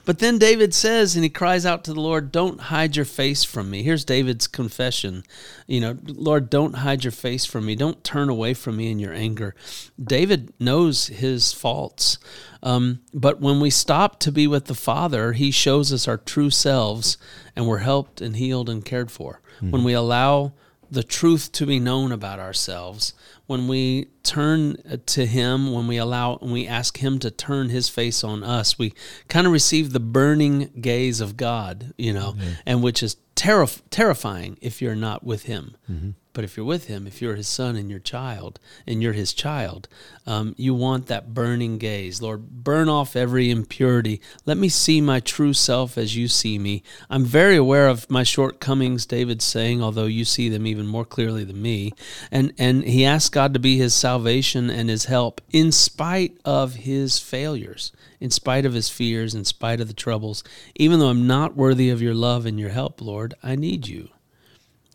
But 0.06 0.20
then 0.20 0.38
David 0.38 0.74
says, 0.74 1.16
and 1.16 1.24
he 1.24 1.30
cries 1.30 1.66
out 1.66 1.84
to 1.86 1.94
the 1.94 2.02
Lord, 2.02 2.32
Don't 2.32 2.60
hide 2.60 2.96
your 2.96 3.06
face 3.06 3.44
from 3.44 3.70
me. 3.70 3.84
Here's 3.84 4.04
David's 4.04 4.48
confession. 4.48 5.24
You 5.68 5.82
know, 5.82 5.98
Lord, 6.06 6.50
don't 6.50 6.78
hide 6.78 7.04
your 7.04 7.12
face 7.12 7.46
from 7.46 7.66
me. 7.66 7.76
Don't 7.76 8.04
turn 8.04 8.30
away 8.30 8.54
from 8.54 8.78
me 8.78 8.92
in 8.92 9.00
your 9.00 9.14
anger. 9.14 9.56
David 10.02 10.52
knows 10.60 11.08
his 11.08 11.54
faults. 11.54 12.18
Um, 12.64 13.00
but 13.14 13.40
when 13.40 13.60
we 13.60 13.70
stop 13.70 14.20
to 14.20 14.32
be 14.32 14.48
with 14.48 14.66
the 14.66 14.76
Father, 14.76 15.34
He 15.34 15.52
shows 15.52 15.92
us 15.92 16.08
our 16.08 16.18
true 16.18 16.50
selves 16.50 17.18
and 17.56 17.68
we're 17.68 17.80
helped 17.80 18.22
and 18.22 18.36
healed 18.36 18.70
and 18.70 18.86
cared 18.86 19.12
for. 19.12 19.42
Mm-hmm. 19.58 19.72
When 19.72 19.84
we 19.84 19.94
allow 19.94 20.54
the 20.92 21.04
truth 21.04 21.52
to 21.54 21.66
be 21.66 21.80
known 21.80 22.12
about 22.12 22.38
ourselves, 22.38 23.14
when 23.48 23.68
we 23.68 24.10
turn 24.24 24.76
to 25.06 25.26
Him, 25.26 25.72
when 25.72 25.88
we 25.88 25.98
allow, 25.98 26.36
and 26.38 26.52
we 26.52 26.68
ask 26.68 26.98
Him 26.98 27.18
to 27.20 27.32
turn 27.32 27.70
His 27.70 27.90
face 27.90 28.24
on 28.24 28.44
us, 28.44 28.78
we 28.78 28.94
kind 29.30 29.48
of 29.48 29.54
receive 29.54 29.94
the 29.94 30.00
burning 30.00 30.70
gaze 30.80 31.22
of 31.22 31.38
God, 31.38 31.94
you 31.98 32.14
know, 32.14 32.34
mm-hmm. 32.34 32.52
and 32.66 32.84
which 32.84 33.02
is 33.02 33.16
terrif- 33.36 33.82
terrifying 33.90 34.58
if 34.62 34.82
you're 34.82 34.96
not 34.96 35.24
with 35.24 35.44
Him. 35.44 35.76
Mm-hmm. 35.90 36.10
But 36.34 36.46
if 36.46 36.56
you're 36.56 36.66
with 36.66 36.88
him, 36.88 37.08
if 37.08 37.22
you're 37.22 37.36
his 37.36 37.50
son 37.50 37.76
and 37.76 37.90
your 37.90 38.00
child, 38.00 38.60
and 38.88 39.04
you're 39.04 39.12
his 39.12 39.34
child, 39.34 39.90
um, 40.26 40.56
you 40.58 40.74
want 40.74 41.08
that 41.08 41.34
burning 41.34 41.78
gaze. 41.78 42.22
Lord, 42.22 42.64
burn 42.64 42.88
off 42.88 43.18
every 43.18 43.50
impurity. 43.50 44.22
Let 44.46 44.58
me 44.58 44.70
see 44.70 45.02
my 45.02 45.20
true 45.20 45.54
self 45.54 45.98
as 45.98 46.16
you 46.16 46.30
see 46.30 46.58
me. 46.58 46.84
I'm 47.10 47.26
very 47.26 47.58
aware 47.58 47.90
of 47.90 48.10
my 48.10 48.24
shortcomings, 48.24 49.06
David's 49.06 49.44
saying, 49.44 49.84
although 49.84 50.06
you 50.06 50.24
see 50.24 50.48
them 50.48 50.66
even 50.66 50.88
more 50.88 51.06
clearly 51.06 51.44
than 51.44 51.62
me. 51.62 51.92
And, 52.32 52.54
and 52.58 52.86
he 52.86 53.06
asks 53.06 53.30
God 53.30 53.54
to 53.54 53.60
be 53.60 53.78
his 53.78 53.94
salvation 53.94 54.70
and 54.70 54.90
his 54.90 55.06
help 55.06 55.42
in 55.52 55.74
spite 55.74 56.38
of 56.46 56.76
his 56.76 57.20
failures, 57.20 57.92
in 58.22 58.32
spite 58.32 58.66
of 58.66 58.74
his 58.74 58.90
fears, 58.90 59.36
in 59.36 59.44
spite 59.44 59.82
of 59.82 59.90
the 59.90 59.94
troubles. 59.94 60.46
Even 60.76 61.00
though 61.00 61.10
I'm 61.10 61.28
not 61.28 61.58
worthy 61.58 61.90
of 61.90 62.02
your 62.02 62.14
love 62.14 62.46
and 62.46 62.58
your 62.58 62.70
help, 62.70 63.02
Lord, 63.02 63.34
I 63.44 63.58
need 63.58 63.88
you. 63.88 64.10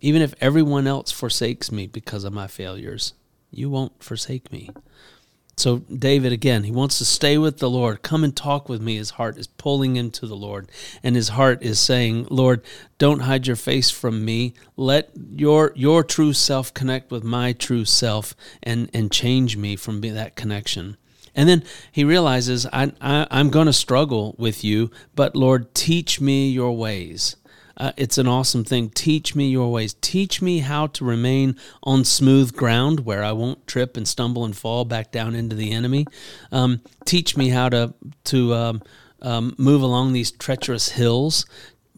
Even 0.00 0.22
if 0.22 0.34
everyone 0.40 0.86
else 0.86 1.10
forsakes 1.10 1.72
me 1.72 1.86
because 1.86 2.24
of 2.24 2.32
my 2.32 2.46
failures, 2.46 3.14
you 3.50 3.70
won't 3.70 4.02
forsake 4.02 4.52
me. 4.52 4.70
So, 5.58 5.78
David, 5.78 6.32
again, 6.32 6.64
he 6.64 6.70
wants 6.70 6.98
to 6.98 7.06
stay 7.06 7.38
with 7.38 7.60
the 7.60 7.70
Lord. 7.70 8.02
Come 8.02 8.22
and 8.24 8.36
talk 8.36 8.68
with 8.68 8.82
me. 8.82 8.96
His 8.96 9.10
heart 9.10 9.38
is 9.38 9.46
pulling 9.46 9.96
him 9.96 10.10
to 10.10 10.26
the 10.26 10.36
Lord. 10.36 10.70
And 11.02 11.16
his 11.16 11.30
heart 11.30 11.62
is 11.62 11.80
saying, 11.80 12.26
Lord, 12.28 12.62
don't 12.98 13.20
hide 13.20 13.46
your 13.46 13.56
face 13.56 13.88
from 13.88 14.22
me. 14.22 14.52
Let 14.76 15.10
your, 15.14 15.72
your 15.74 16.04
true 16.04 16.34
self 16.34 16.74
connect 16.74 17.10
with 17.10 17.24
my 17.24 17.54
true 17.54 17.86
self 17.86 18.34
and, 18.62 18.90
and 18.92 19.10
change 19.10 19.56
me 19.56 19.76
from 19.76 20.02
that 20.02 20.36
connection. 20.36 20.98
And 21.34 21.48
then 21.48 21.64
he 21.90 22.04
realizes, 22.04 22.66
I, 22.66 22.92
I, 23.00 23.26
I'm 23.30 23.48
going 23.48 23.66
to 23.66 23.72
struggle 23.72 24.34
with 24.38 24.62
you, 24.62 24.90
but 25.14 25.34
Lord, 25.34 25.74
teach 25.74 26.20
me 26.20 26.50
your 26.50 26.76
ways. 26.76 27.36
Uh, 27.76 27.92
it's 27.96 28.18
an 28.18 28.26
awesome 28.26 28.64
thing. 28.64 28.88
Teach 28.90 29.34
me 29.34 29.48
your 29.48 29.70
ways. 29.70 29.94
Teach 30.00 30.40
me 30.40 30.60
how 30.60 30.86
to 30.88 31.04
remain 31.04 31.56
on 31.82 32.04
smooth 32.04 32.56
ground 32.56 33.00
where 33.00 33.22
I 33.22 33.32
won't 33.32 33.66
trip 33.66 33.96
and 33.96 34.08
stumble 34.08 34.44
and 34.44 34.56
fall 34.56 34.84
back 34.84 35.12
down 35.12 35.34
into 35.34 35.54
the 35.54 35.72
enemy. 35.72 36.06
Um, 36.50 36.80
teach 37.04 37.36
me 37.36 37.50
how 37.50 37.68
to 37.68 37.94
to 38.24 38.54
um, 38.54 38.82
um, 39.20 39.54
move 39.58 39.82
along 39.82 40.12
these 40.12 40.30
treacherous 40.30 40.90
hills, 40.90 41.44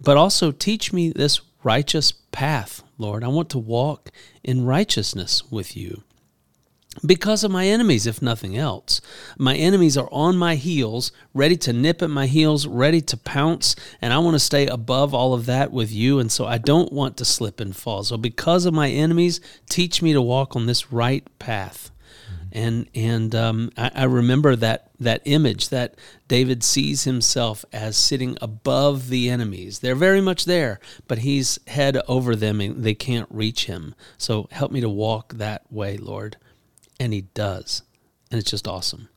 but 0.00 0.16
also 0.16 0.50
teach 0.50 0.92
me 0.92 1.10
this 1.10 1.40
righteous 1.62 2.12
path, 2.12 2.82
Lord. 2.98 3.22
I 3.22 3.28
want 3.28 3.50
to 3.50 3.58
walk 3.58 4.10
in 4.42 4.64
righteousness 4.64 5.44
with 5.50 5.76
you 5.76 6.02
because 7.04 7.44
of 7.44 7.50
my 7.50 7.66
enemies, 7.66 8.06
if 8.06 8.22
nothing 8.22 8.56
else. 8.56 9.00
My 9.36 9.54
enemies 9.54 9.96
are 9.96 10.08
on 10.10 10.36
my 10.36 10.54
heels, 10.54 11.12
ready 11.34 11.56
to 11.58 11.72
nip 11.72 12.02
at 12.02 12.10
my 12.10 12.26
heels, 12.26 12.66
ready 12.66 13.00
to 13.02 13.16
pounce, 13.16 13.76
and 14.00 14.12
I 14.12 14.18
want 14.18 14.34
to 14.34 14.40
stay 14.40 14.66
above 14.66 15.14
all 15.14 15.34
of 15.34 15.46
that 15.46 15.72
with 15.72 15.92
you. 15.92 16.18
And 16.18 16.30
so 16.30 16.46
I 16.46 16.58
don't 16.58 16.92
want 16.92 17.16
to 17.18 17.24
slip 17.24 17.60
and 17.60 17.74
fall. 17.74 18.04
So, 18.04 18.16
because 18.16 18.64
of 18.64 18.74
my 18.74 18.90
enemies, 18.90 19.40
teach 19.68 20.02
me 20.02 20.12
to 20.12 20.22
walk 20.22 20.56
on 20.56 20.66
this 20.66 20.92
right 20.92 21.26
path. 21.38 21.90
And 22.50 22.88
and 22.94 23.34
um, 23.34 23.70
I, 23.76 23.90
I 23.94 24.04
remember 24.04 24.56
that 24.56 24.90
that 24.98 25.20
image 25.26 25.68
that 25.68 25.96
David 26.28 26.64
sees 26.64 27.04
himself 27.04 27.64
as 27.74 27.96
sitting 27.96 28.38
above 28.40 29.10
the 29.10 29.28
enemies. 29.28 29.80
They're 29.80 29.94
very 29.94 30.22
much 30.22 30.46
there, 30.46 30.80
but 31.06 31.18
he's 31.18 31.58
head 31.66 32.00
over 32.08 32.34
them 32.34 32.60
and 32.60 32.82
they 32.82 32.94
can't 32.94 33.28
reach 33.30 33.66
him. 33.66 33.94
So 34.16 34.48
help 34.50 34.72
me 34.72 34.80
to 34.80 34.88
walk 34.88 35.34
that 35.34 35.70
way, 35.70 35.98
Lord 35.98 36.38
and 36.98 37.12
he 37.12 37.22
does. 37.22 37.82
And 38.30 38.40
it's 38.40 38.50
just 38.50 38.68
awesome. 38.68 39.08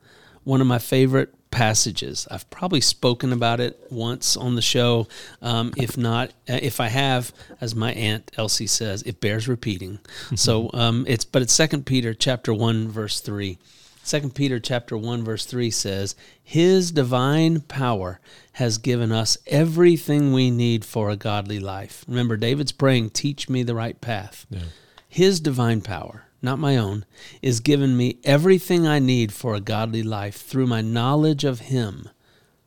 One 0.43 0.61
of 0.61 0.67
my 0.67 0.79
favorite 0.79 1.33
passages. 1.51 2.27
I've 2.31 2.49
probably 2.49 2.81
spoken 2.81 3.33
about 3.33 3.59
it 3.59 3.79
once 3.91 4.37
on 4.37 4.55
the 4.55 4.61
show. 4.61 5.07
Um, 5.41 5.73
if 5.77 5.97
not, 5.97 6.29
uh, 6.49 6.59
if 6.61 6.79
I 6.79 6.87
have, 6.87 7.33
as 7.59 7.75
my 7.75 7.91
aunt 7.93 8.31
Elsie 8.37 8.67
says, 8.67 9.03
it 9.03 9.19
bears 9.19 9.47
repeating. 9.47 9.99
so 10.35 10.69
um, 10.73 11.05
it's, 11.07 11.25
but 11.25 11.41
it's 11.41 11.53
Second 11.53 11.85
Peter 11.85 12.13
chapter 12.13 12.53
one 12.53 12.87
verse 12.87 13.19
three. 13.19 13.59
Second 14.03 14.33
Peter 14.33 14.59
chapter 14.59 14.97
1 14.97 15.23
verse 15.23 15.45
3 15.45 15.69
says, 15.69 16.15
"His 16.43 16.91
divine 16.91 17.61
power 17.61 18.19
has 18.53 18.79
given 18.79 19.11
us 19.11 19.37
everything 19.45 20.33
we 20.33 20.49
need 20.49 20.83
for 20.83 21.11
a 21.11 21.15
godly 21.15 21.59
life." 21.59 22.03
Remember 22.07 22.35
David's 22.35 22.71
praying, 22.71 23.11
"Teach 23.11 23.47
me 23.47 23.61
the 23.61 23.75
right 23.75 24.01
path." 24.01 24.47
Yeah. 24.49 24.61
His 25.07 25.39
divine 25.39 25.81
power, 25.81 26.25
not 26.41 26.59
my 26.59 26.77
own, 26.77 27.05
is 27.41 27.59
given 27.59 27.95
me 27.95 28.19
everything 28.23 28.87
I 28.87 28.99
need 28.99 29.31
for 29.31 29.53
a 29.53 29.61
godly 29.61 30.03
life 30.03 30.37
through 30.37 30.67
my 30.67 30.81
knowledge 30.81 31.43
of 31.43 31.59
Him. 31.61 32.09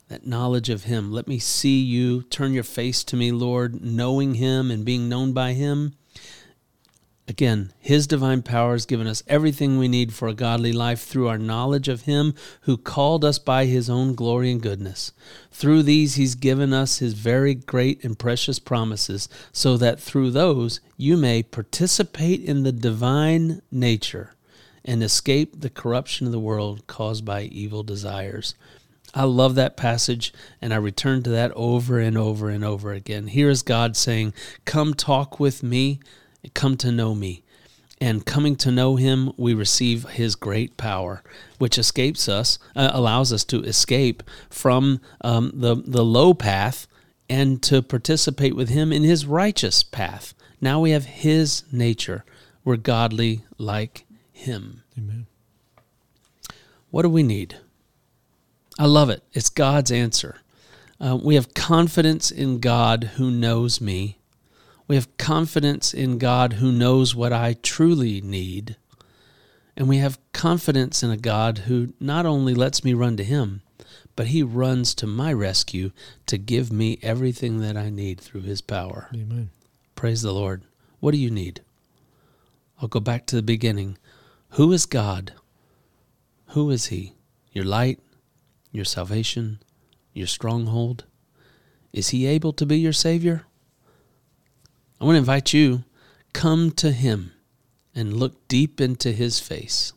That 0.08 0.26
knowledge 0.26 0.68
of 0.68 0.84
Him. 0.84 1.10
Let 1.10 1.26
me 1.26 1.38
see 1.38 1.80
you, 1.80 2.22
turn 2.22 2.52
your 2.52 2.62
face 2.62 3.02
to 3.04 3.16
me, 3.16 3.32
Lord, 3.32 3.84
knowing 3.84 4.34
Him 4.34 4.70
and 4.70 4.84
being 4.84 5.08
known 5.08 5.32
by 5.32 5.54
Him. 5.54 5.94
Again, 7.26 7.72
His 7.78 8.06
divine 8.06 8.42
power 8.42 8.72
has 8.72 8.84
given 8.84 9.06
us 9.06 9.22
everything 9.26 9.78
we 9.78 9.88
need 9.88 10.12
for 10.12 10.28
a 10.28 10.34
godly 10.34 10.72
life 10.72 11.02
through 11.02 11.28
our 11.28 11.38
knowledge 11.38 11.88
of 11.88 12.02
Him 12.02 12.34
who 12.62 12.76
called 12.76 13.24
us 13.24 13.38
by 13.38 13.64
His 13.64 13.88
own 13.88 14.14
glory 14.14 14.50
and 14.50 14.60
goodness. 14.60 15.12
Through 15.50 15.84
these, 15.84 16.16
He's 16.16 16.34
given 16.34 16.74
us 16.74 16.98
His 16.98 17.14
very 17.14 17.54
great 17.54 18.04
and 18.04 18.18
precious 18.18 18.58
promises, 18.58 19.28
so 19.52 19.78
that 19.78 19.98
through 19.98 20.32
those 20.32 20.80
you 20.98 21.16
may 21.16 21.42
participate 21.42 22.42
in 22.42 22.62
the 22.62 22.72
divine 22.72 23.62
nature 23.70 24.34
and 24.84 25.02
escape 25.02 25.60
the 25.60 25.70
corruption 25.70 26.26
of 26.26 26.32
the 26.32 26.38
world 26.38 26.86
caused 26.86 27.24
by 27.24 27.42
evil 27.44 27.82
desires. 27.82 28.54
I 29.14 29.24
love 29.24 29.54
that 29.54 29.78
passage, 29.78 30.34
and 30.60 30.74
I 30.74 30.76
return 30.76 31.22
to 31.22 31.30
that 31.30 31.52
over 31.52 32.00
and 32.00 32.18
over 32.18 32.50
and 32.50 32.64
over 32.64 32.92
again. 32.92 33.28
Here 33.28 33.48
is 33.48 33.62
God 33.62 33.96
saying, 33.96 34.34
Come 34.66 34.92
talk 34.92 35.40
with 35.40 35.62
me 35.62 36.00
come 36.52 36.76
to 36.78 36.92
know 36.92 37.14
me. 37.14 37.42
And 38.00 38.26
coming 38.26 38.56
to 38.56 38.72
know 38.72 38.96
him, 38.96 39.32
we 39.36 39.54
receive 39.54 40.04
his 40.10 40.34
great 40.34 40.76
power, 40.76 41.22
which 41.58 41.78
escapes 41.78 42.28
us, 42.28 42.58
uh, 42.76 42.90
allows 42.92 43.32
us 43.32 43.44
to 43.44 43.62
escape 43.62 44.22
from 44.50 45.00
um, 45.22 45.52
the, 45.54 45.76
the 45.76 46.04
low 46.04 46.34
path 46.34 46.86
and 47.30 47.62
to 47.62 47.80
participate 47.80 48.54
with 48.54 48.68
him 48.68 48.92
in 48.92 49.04
his 49.04 49.24
righteous 49.26 49.82
path. 49.82 50.34
Now 50.60 50.80
we 50.80 50.90
have 50.90 51.04
his 51.04 51.62
nature. 51.72 52.24
We're 52.64 52.76
godly 52.76 53.44
like 53.58 54.04
him. 54.32 54.82
Amen. 54.98 55.26
What 56.90 57.02
do 57.02 57.08
we 57.08 57.22
need? 57.22 57.58
I 58.78 58.86
love 58.86 59.08
it. 59.08 59.22
It's 59.32 59.48
God's 59.48 59.90
answer. 59.90 60.36
Uh, 61.00 61.18
we 61.22 61.34
have 61.36 61.54
confidence 61.54 62.30
in 62.30 62.60
God 62.60 63.12
who 63.16 63.30
knows 63.30 63.80
me 63.80 64.18
we 64.86 64.96
have 64.96 65.16
confidence 65.16 65.94
in 65.94 66.18
God 66.18 66.54
who 66.54 66.70
knows 66.70 67.14
what 67.14 67.32
I 67.32 67.54
truly 67.54 68.20
need. 68.20 68.76
And 69.76 69.88
we 69.88 69.98
have 69.98 70.20
confidence 70.32 71.02
in 71.02 71.10
a 71.10 71.16
God 71.16 71.58
who 71.58 71.94
not 71.98 72.26
only 72.26 72.54
lets 72.54 72.84
me 72.84 72.94
run 72.94 73.16
to 73.16 73.24
Him, 73.24 73.62
but 74.14 74.28
He 74.28 74.42
runs 74.42 74.94
to 74.96 75.06
my 75.06 75.32
rescue 75.32 75.90
to 76.26 76.38
give 76.38 76.72
me 76.72 76.98
everything 77.02 77.60
that 77.60 77.76
I 77.76 77.90
need 77.90 78.20
through 78.20 78.42
His 78.42 78.60
power. 78.60 79.08
Amen. 79.14 79.50
Praise 79.96 80.22
the 80.22 80.32
Lord. 80.32 80.62
What 81.00 81.12
do 81.12 81.18
you 81.18 81.30
need? 81.30 81.62
I'll 82.80 82.88
go 82.88 83.00
back 83.00 83.26
to 83.26 83.36
the 83.36 83.42
beginning. 83.42 83.98
Who 84.50 84.72
is 84.72 84.86
God? 84.86 85.32
Who 86.48 86.70
is 86.70 86.86
He? 86.86 87.14
Your 87.52 87.64
light, 87.64 87.98
your 88.70 88.84
salvation, 88.84 89.58
your 90.12 90.26
stronghold? 90.26 91.04
Is 91.92 92.10
He 92.10 92.26
able 92.26 92.52
to 92.52 92.66
be 92.66 92.78
your 92.78 92.92
Savior? 92.92 93.44
I 95.00 95.04
want 95.04 95.14
to 95.14 95.18
invite 95.18 95.52
you 95.52 95.84
come 96.32 96.70
to 96.72 96.92
him 96.92 97.32
and 97.94 98.14
look 98.14 98.48
deep 98.48 98.80
into 98.80 99.12
his 99.12 99.40
face 99.40 99.92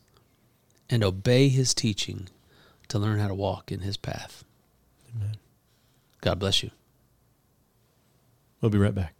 and 0.90 1.04
obey 1.04 1.48
his 1.48 1.74
teaching 1.74 2.28
to 2.88 2.98
learn 2.98 3.18
how 3.18 3.28
to 3.28 3.34
walk 3.34 3.70
in 3.70 3.80
his 3.80 3.96
path. 3.96 4.44
Amen. 5.14 5.36
God 6.20 6.38
bless 6.38 6.62
you. 6.62 6.70
We'll 8.60 8.70
be 8.70 8.78
right 8.78 8.94
back. 8.94 9.14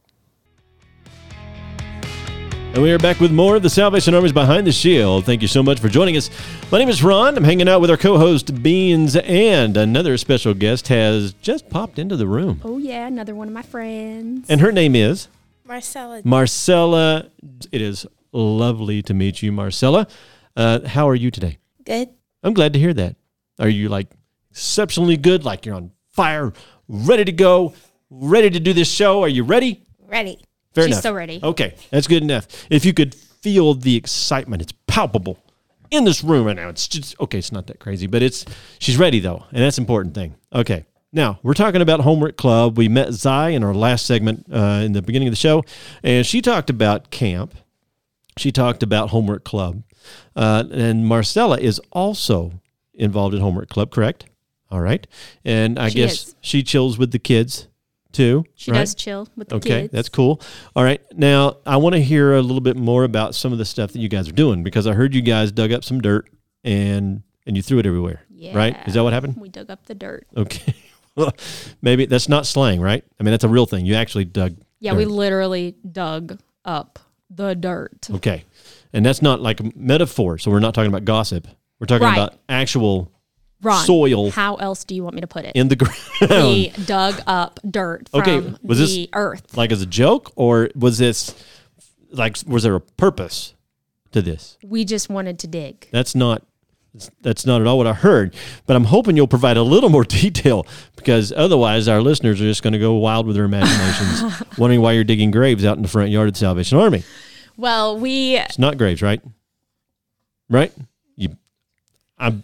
And 2.75 2.83
we 2.83 2.93
are 2.93 2.99
back 2.99 3.19
with 3.19 3.33
more 3.33 3.57
of 3.57 3.63
the 3.63 3.71
Salvation 3.71 4.15
Army's 4.15 4.33
Behind 4.33 4.67
the 4.67 4.73
Shield. 4.73 5.25
Thank 5.25 5.43
you 5.43 5.49
so 5.49 5.63
much 5.63 5.81
for 5.81 5.89
joining 5.89 6.17
us. 6.17 6.29
My 6.71 6.79
name 6.79 6.89
is 6.89 7.03
Ron. 7.03 7.37
I'm 7.37 7.45
hanging 7.45 7.69
out 7.69 7.81
with 7.81 7.91
our 7.91 7.97
co 7.97 8.19
host, 8.19 8.63
Beans, 8.63 9.17
and 9.17 9.77
another 9.77 10.17
special 10.19 10.55
guest 10.55 10.89
has 10.89 11.33
just 11.35 11.71
popped 11.71 11.99
into 11.99 12.17
the 12.17 12.27
room. 12.27 12.61
Oh 12.65 12.79
yeah, 12.79 13.07
another 13.07 13.35
one 13.35 13.49
of 13.49 13.55
my 13.55 13.63
friends. 13.63 14.49
And 14.51 14.61
her 14.61 14.71
name 14.71 14.95
is 14.95 15.29
Marcella. 15.69 16.23
Marcella. 16.25 17.31
It 17.71 17.83
is 17.83 18.07
lovely 18.33 19.03
to 19.03 19.13
meet 19.15 19.43
you, 19.43 19.53
Marcella. 19.53 20.09
Uh, 20.57 20.81
how 20.89 21.07
are 21.09 21.15
you 21.15 21.31
today? 21.31 21.59
Good. 21.85 22.09
I'm 22.43 22.55
glad 22.55 22.73
to 22.73 22.79
hear 22.79 22.95
that. 22.95 23.17
Are 23.59 23.69
you 23.69 23.91
like 23.91 24.09
exceptionally 24.51 25.19
good? 25.19 25.45
Like 25.45 25.67
you're 25.67 25.75
on 25.75 25.93
fire, 26.11 26.55
ready 26.89 27.25
to 27.27 27.33
go, 27.33 27.75
ready 28.11 28.49
to 28.49 28.59
do 28.59 28.73
this 28.73 28.91
show? 28.91 29.23
Are 29.23 29.29
you 29.29 29.45
ready? 29.45 29.85
Ready. 30.07 30.41
Fair 30.75 30.85
She's 30.85 30.95
enough. 30.95 31.03
so 31.03 31.13
ready. 31.13 31.39
Okay, 31.43 31.75
that's 31.91 32.07
good 32.07 32.23
enough. 32.23 32.47
If 32.71 32.85
you 32.85 32.95
could 32.95 33.15
feel 33.15 33.75
the 33.75 33.95
excitement, 33.97 34.63
it's 34.63 34.73
palpable 34.87 35.39
in 35.91 36.05
this 36.05 36.25
room 36.25 36.47
right 36.47 36.57
now. 36.57 36.69
It's 36.71 36.89
just 36.89 37.19
okay. 37.21 37.39
It's 37.39 37.53
not 37.53 37.67
that 37.67 37.79
crazy, 37.79 38.07
but 38.07 38.23
it's 38.23 38.47
she's 38.79 38.97
ready 38.97 39.21
though, 39.21 39.45
and 39.51 39.63
that's 39.63 39.77
an 39.77 39.83
important 39.83 40.15
thing. 40.15 40.35
Okay, 40.53 40.87
now 41.13 41.39
we're 41.43 41.55
talking 41.55 41.81
about 41.83 42.01
homework 42.01 42.37
club. 42.37 42.77
We 42.77 42.89
met 42.89 43.09
Zye 43.15 43.51
in 43.51 43.65
our 43.65 43.75
last 43.75 44.07
segment 44.07 44.47
uh, 44.53 44.83
in 44.85 44.93
the 44.93 45.03
beginning 45.03 45.29
of 45.29 45.33
the 45.33 45.37
show, 45.37 45.65
and 46.03 46.25
she 46.27 46.41
talked 46.43 46.71
about 46.71 47.11
camp. 47.11 47.55
She 48.37 48.53
talked 48.53 48.83
about 48.83 49.11
homework 49.11 49.45
club, 49.45 49.83
uh, 50.37 50.65
and 50.71 51.07
Marcella 51.07 51.59
is 51.59 51.81
also 51.93 52.61
involved 52.95 53.35
in 53.35 53.41
homework 53.41 53.69
club. 53.69 53.91
Correct? 53.91 54.27
All 54.71 54.81
right, 54.81 55.07
and 55.45 55.79
I 55.79 55.89
She 55.89 55.95
guess 55.97 56.13
is. 56.29 56.37
she 56.41 56.63
chills 56.63 56.99
with 56.99 57.11
the 57.11 57.19
kids 57.19 57.69
too. 58.13 58.45
She 58.55 58.71
right? 58.71 58.81
does 58.81 58.95
chill 58.95 59.29
with 59.35 59.49
the 59.49 59.57
Okay, 59.57 59.69
kids. 59.69 59.85
Okay, 59.87 59.89
that's 59.97 60.09
cool. 60.11 60.41
All 60.77 60.85
right, 60.85 61.01
now 61.17 61.57
I 61.67 61.79
want 61.79 61.95
to 61.95 62.03
hear 62.03 62.35
a 62.35 62.43
little 62.43 62.61
bit 62.61 62.77
more 62.77 63.05
about 63.05 63.35
some 63.35 63.51
of 63.53 63.59
the 63.59 63.65
stuff 63.65 63.93
that 63.93 63.99
you 63.99 64.09
guys 64.09 64.29
are 64.29 64.33
doing 64.33 64.63
because 64.63 64.87
I 64.87 64.93
heard 64.93 65.15
you 65.15 65.23
guys 65.23 65.53
dug 65.53 65.73
up 65.73 65.85
some 65.85 66.01
dirt 66.01 66.29
and 66.65 67.23
and 67.47 67.57
you 67.57 67.63
threw 67.63 67.79
it 67.79 67.87
everywhere. 67.87 68.21
Yeah. 68.31 68.57
Right? 68.57 68.77
Is 68.87 68.95
that 68.95 69.03
what 69.03 69.13
happened? 69.15 69.37
We 69.39 69.49
dug 69.49 69.71
up 69.71 69.87
the 69.87 69.95
dirt. 69.95 70.27
Okay. 70.37 70.75
Well, 71.19 71.33
maybe 71.83 72.07
that's 72.07 72.29
not 72.29 72.47
slang, 72.47 72.81
right? 72.81 73.05
I 73.19 73.23
mean, 73.23 73.33
that's 73.33 73.45
a 73.45 73.49
real 73.49 73.67
thing. 73.67 73.85
You 73.85 73.95
actually 73.95 74.25
dug. 74.25 74.57
Yeah, 74.81 74.95
we 74.95 75.05
literally 75.05 75.75
dug 75.91 76.39
up 76.65 76.99
the 77.29 77.55
dirt. 77.55 78.09
Okay, 78.11 78.45
and 78.93 79.05
that's 79.05 79.21
not 79.21 79.41
like 79.41 79.61
a 79.61 79.71
metaphor. 79.75 80.39
So 80.39 80.51
we're 80.51 80.61
not 80.61 80.73
talking 80.75 80.89
about 80.91 81.05
gossip. 81.05 81.47
We're 81.81 81.87
talking 81.87 82.07
Right. 82.07 82.17
about 82.17 82.35
actual 82.49 83.13
Ron, 83.61 83.85
soil 83.85 84.31
How 84.31 84.55
else 84.57 84.85
do 84.85 84.95
you 84.95 85.03
want 85.03 85.17
me 85.17 85.21
to 85.21 85.27
put 85.27 85.45
it? 85.45 85.53
in 85.57 85.67
the 85.69 85.77
ground. 85.77 85.97
we 86.21 86.69
dug 86.87 87.21
up 87.27 87.59
dirt 87.69 88.09
from 88.11 88.21
Okay, 88.21 88.55
was 88.63 88.79
this- 88.79 89.07
earth. 89.15 89.57
like 89.57 89.73
as 89.73 89.83
a 89.83 89.87
joke, 89.87 90.33
or 90.37 90.71
was 90.77 90.99
this 90.99 91.35
like 92.13 92.37
was 92.47 92.63
there 92.63 92.75
a 92.77 92.81
purpose 92.81 93.55
to 94.13 94.23
this? 94.23 94.57
We 94.65 94.85
just 94.85 95.11
wanted 95.11 95.39
to 95.41 95.47
dig. 95.49 95.89
That's 95.91 96.15
not 96.15 96.43
that's 97.21 97.47
not 97.47 97.61
at 97.61 97.67
all 97.67 97.79
what 97.79 97.87
I 97.87 97.93
heard. 97.93 98.35
But 98.67 98.77
I'm 98.77 98.85
hoping 98.85 99.17
you'll 99.17 99.27
provide 99.29 99.57
a 99.57 99.63
little 99.63 99.91
more 99.91 100.05
detail 100.23 100.67
because 100.97 101.33
otherwise 101.33 101.89
our 101.89 102.01
listeners 102.01 102.41
are 102.41 102.45
just 102.45 102.63
going 102.63 102.73
to 102.73 102.79
go 102.79 102.95
wild 102.95 103.27
with 103.27 103.37
their 103.37 103.45
imaginations, 103.45 104.43
wondering 104.59 104.81
why 104.81 104.93
you're 104.93 105.05
digging 105.05 105.31
graves 105.31 105.65
out 105.65 105.77
in 105.77 105.83
the 105.83 105.89
front 105.89 106.11
yard 106.11 106.29
of 106.29 106.35
the 106.35 106.41
Salvation 106.41 106.79
Army. 106.79 107.05
Well, 107.57 107.99
we 107.99 108.37
It's 108.37 108.59
not 108.59 108.79
graves, 108.79 109.03
right? 109.03 109.21
Right? 110.49 110.73
You, 111.17 111.37
I'm 112.19 112.43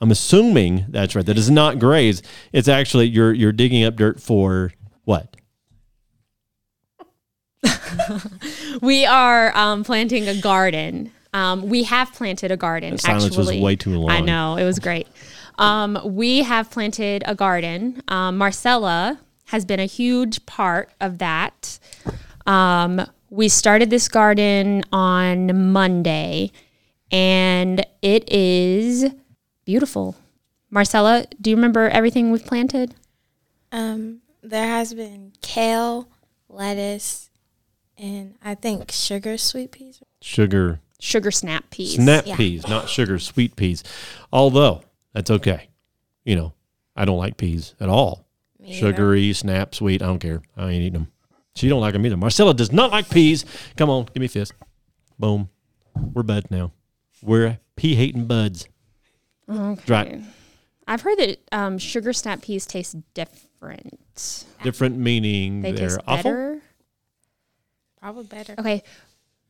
I'm 0.00 0.10
assuming 0.10 0.86
that's 0.88 1.14
right. 1.14 1.24
That 1.24 1.38
is 1.38 1.50
not 1.50 1.78
graves. 1.78 2.22
It's 2.52 2.68
actually 2.68 3.06
you're 3.06 3.32
you're 3.32 3.52
digging 3.52 3.84
up 3.84 3.96
dirt 3.96 4.20
for 4.20 4.72
what? 5.04 5.34
We 8.80 9.06
are 9.06 9.56
um, 9.56 9.84
planting 9.84 10.28
a 10.28 10.40
garden. 10.40 11.10
Um, 11.32 11.68
we 11.68 11.84
have 11.84 12.12
planted 12.12 12.50
a 12.50 12.56
garden. 12.56 12.92
That 12.92 13.00
silence 13.00 13.36
was 13.36 13.48
actually. 13.48 13.62
way 13.62 13.76
too 13.76 13.98
long. 13.98 14.10
I 14.10 14.20
know 14.20 14.56
it 14.56 14.64
was 14.64 14.78
great. 14.78 15.06
Um, 15.58 15.98
we 16.04 16.42
have 16.42 16.70
planted 16.70 17.22
a 17.26 17.34
garden. 17.34 18.02
Um, 18.08 18.38
Marcella 18.38 19.20
has 19.46 19.64
been 19.64 19.80
a 19.80 19.86
huge 19.86 20.44
part 20.46 20.90
of 21.00 21.18
that. 21.18 21.78
Um, 22.46 23.02
we 23.30 23.48
started 23.48 23.90
this 23.90 24.08
garden 24.08 24.82
on 24.92 25.72
Monday, 25.72 26.52
and 27.10 27.84
it 28.00 28.30
is 28.32 29.10
beautiful. 29.64 30.16
Marcella, 30.70 31.26
do 31.40 31.50
you 31.50 31.56
remember 31.56 31.88
everything 31.88 32.30
we've 32.30 32.44
planted? 32.44 32.94
Um, 33.72 34.20
there 34.42 34.66
has 34.66 34.94
been 34.94 35.32
kale, 35.42 36.08
lettuce, 36.48 37.30
and 37.98 38.34
I 38.42 38.54
think 38.54 38.90
sugar 38.90 39.36
sweet 39.36 39.72
peas. 39.72 40.02
Sugar 40.20 40.80
Sugar 41.00 41.30
snap 41.30 41.70
peas. 41.70 41.94
snap 41.94 42.26
Yeah. 42.26 42.36
peas, 42.36 42.66
not 42.66 42.88
sugar 42.88 43.18
sweet 43.18 43.54
peas. 43.56 43.84
Although 44.32 44.82
that's 45.12 45.30
okay. 45.30 45.68
You 46.24 46.36
know, 46.36 46.52
I 46.96 47.04
don't 47.04 47.18
like 47.18 47.36
peas 47.36 47.74
at 47.80 47.88
all. 47.88 48.26
Me 48.58 48.70
either. 48.70 48.78
Sugary, 48.78 49.32
snap, 49.32 49.74
sweet. 49.74 50.02
I 50.02 50.06
don't 50.06 50.18
care. 50.18 50.42
I 50.56 50.64
ain't 50.70 50.82
eating 50.82 50.92
them. 50.94 51.08
She 51.54 51.68
don't 51.68 51.80
like 51.80 51.92
them 51.92 52.04
either. 52.04 52.16
Marcella 52.16 52.52
does 52.54 52.72
not 52.72 52.90
like 52.90 53.08
peas. 53.10 53.44
Come 53.76 53.90
on, 53.90 54.04
give 54.06 54.16
me 54.20 54.26
a 54.26 54.28
fist. 54.28 54.52
Boom. 55.18 55.48
We're 56.14 56.22
buds 56.24 56.50
now. 56.50 56.72
We're 57.22 57.58
pea 57.76 57.94
hating 57.94 58.26
buds. 58.26 58.68
Okay. 59.48 59.82
Right. 59.92 60.20
I've 60.86 61.00
heard 61.02 61.18
that 61.18 61.38
um, 61.52 61.78
sugar 61.78 62.12
snap 62.12 62.42
peas 62.42 62.66
taste 62.66 62.96
different. 63.14 63.98
Different 64.62 64.96
meaning 64.98 65.62
They 65.62 65.72
they're 65.72 65.88
taste 65.88 66.00
awful. 66.06 66.22
better. 66.32 66.62
Probably 68.00 68.24
better. 68.24 68.54
Okay. 68.58 68.82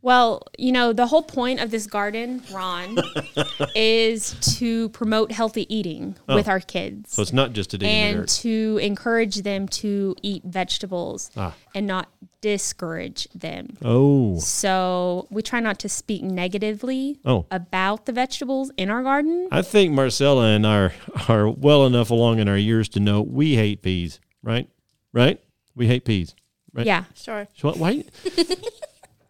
Well, 0.01 0.43
you 0.57 0.71
know, 0.71 0.93
the 0.93 1.07
whole 1.09 1.23
point 1.25 1.59
of 1.61 1.71
this 1.73 1.87
garden, 1.89 2.43
Ron, 2.53 2.97
is 3.75 4.35
to 4.59 4.89
promote 4.91 5.33
healthy 5.33 5.73
eating 5.75 6.17
with 6.29 6.47
our 6.49 6.61
kids 6.61 7.11
Oh. 7.13 7.17
So 7.17 7.23
it's 7.23 7.33
not 7.33 7.53
just 7.53 7.71
to 7.71 7.79
dig 7.79 7.89
in 7.89 7.93
the 7.95 8.01
and 8.01 8.17
dirt. 8.21 8.29
to 8.43 8.79
encourage 8.81 9.37
them 9.43 9.67
to 9.69 10.15
eat 10.23 10.45
vegetables 10.45 11.31
Ah. 11.37 11.53
and 11.75 11.87
not 11.89 12.09
discourage 12.41 13.27
them. 13.35 13.77
Oh. 13.85 14.39
So 14.39 15.27
we 15.31 15.43
try 15.43 15.59
not 15.59 15.81
to 15.81 15.89
speak 15.89 16.23
negatively 16.23 17.19
Oh. 17.25 17.47
about 17.51 18.07
the 18.07 18.13
vegetables 18.13 18.71
in 18.77 18.91
our 18.91 19.03
garden. 19.03 19.49
I 19.51 19.63
think 19.63 19.93
Marcella 19.93 20.47
and 20.55 20.65
I 20.65 20.77
are, 20.79 20.93
are 21.29 21.49
well 21.51 21.85
enough 21.87 22.11
along 22.11 22.39
in 22.39 22.49
our 22.49 22.57
years 22.57 22.89
to 22.91 23.01
know 23.01 23.21
we 23.21 23.57
hate 23.57 23.83
peas, 23.83 24.21
right? 24.45 24.69
Right? 25.13 25.41
We 25.75 25.89
hate 25.89 26.05
peas. 26.05 26.37
Right? 26.73 26.87
Yeah. 26.87 27.05
Sure. 27.15 27.49
So 27.57 27.69
what? 27.69 27.79
Why? 27.79 28.05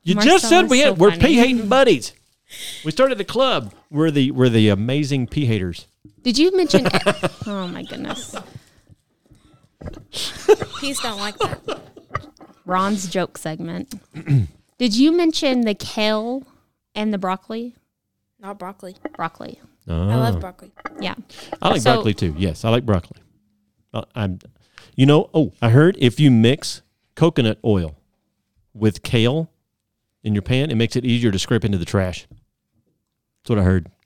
You 0.08 0.14
just 0.16 0.48
said 0.48 0.62
Marcella's 0.62 0.70
we 0.70 0.80
so 0.80 0.84
had 0.86 0.98
we're 0.98 1.10
funny. 1.10 1.22
pea 1.24 1.34
hating 1.34 1.68
buddies. 1.68 2.12
We 2.84 2.90
started 2.92 3.18
the 3.18 3.24
club. 3.24 3.74
We're 3.90 4.10
the 4.10 4.30
we're 4.30 4.48
the 4.48 4.68
amazing 4.70 5.26
pea 5.26 5.44
haters. 5.46 5.86
Did 6.22 6.38
you 6.38 6.56
mention? 6.56 6.86
oh 7.46 7.68
my 7.68 7.82
goodness. 7.82 8.34
Peas 10.80 11.00
don't 11.00 11.18
like 11.18 11.38
that. 11.38 11.60
Ron's 12.64 13.08
joke 13.08 13.38
segment. 13.38 13.94
Did 14.78 14.96
you 14.96 15.12
mention 15.12 15.62
the 15.62 15.74
kale 15.74 16.42
and 16.94 17.12
the 17.12 17.18
broccoli? 17.18 17.74
Not 18.40 18.58
broccoli. 18.58 18.96
Broccoli. 19.16 19.60
I 19.86 19.92
Oh. 19.92 20.06
love 20.06 20.40
broccoli. 20.40 20.70
Yeah. 21.00 21.14
I 21.62 21.70
like 21.70 21.80
So- 21.82 21.94
broccoli 21.94 22.14
too. 22.14 22.34
Yes, 22.38 22.64
I 22.64 22.70
like 22.70 22.84
broccoli. 22.84 23.20
Uh, 23.92 24.02
I'm, 24.14 24.38
you 24.96 25.06
know. 25.06 25.30
Oh, 25.32 25.52
I 25.62 25.70
heard 25.70 25.96
if 25.98 26.20
you 26.20 26.30
mix 26.30 26.82
coconut 27.14 27.58
oil 27.64 27.96
with 28.74 29.02
kale 29.02 29.50
in 30.22 30.34
your 30.34 30.42
pan, 30.42 30.70
it 30.70 30.74
makes 30.76 30.96
it 30.96 31.04
easier 31.04 31.30
to 31.30 31.38
scrape 31.38 31.64
into 31.64 31.78
the 31.78 31.84
trash. 31.84 32.26
That's 33.42 33.50
what 33.50 33.58
I 33.58 33.62
heard. 33.62 33.90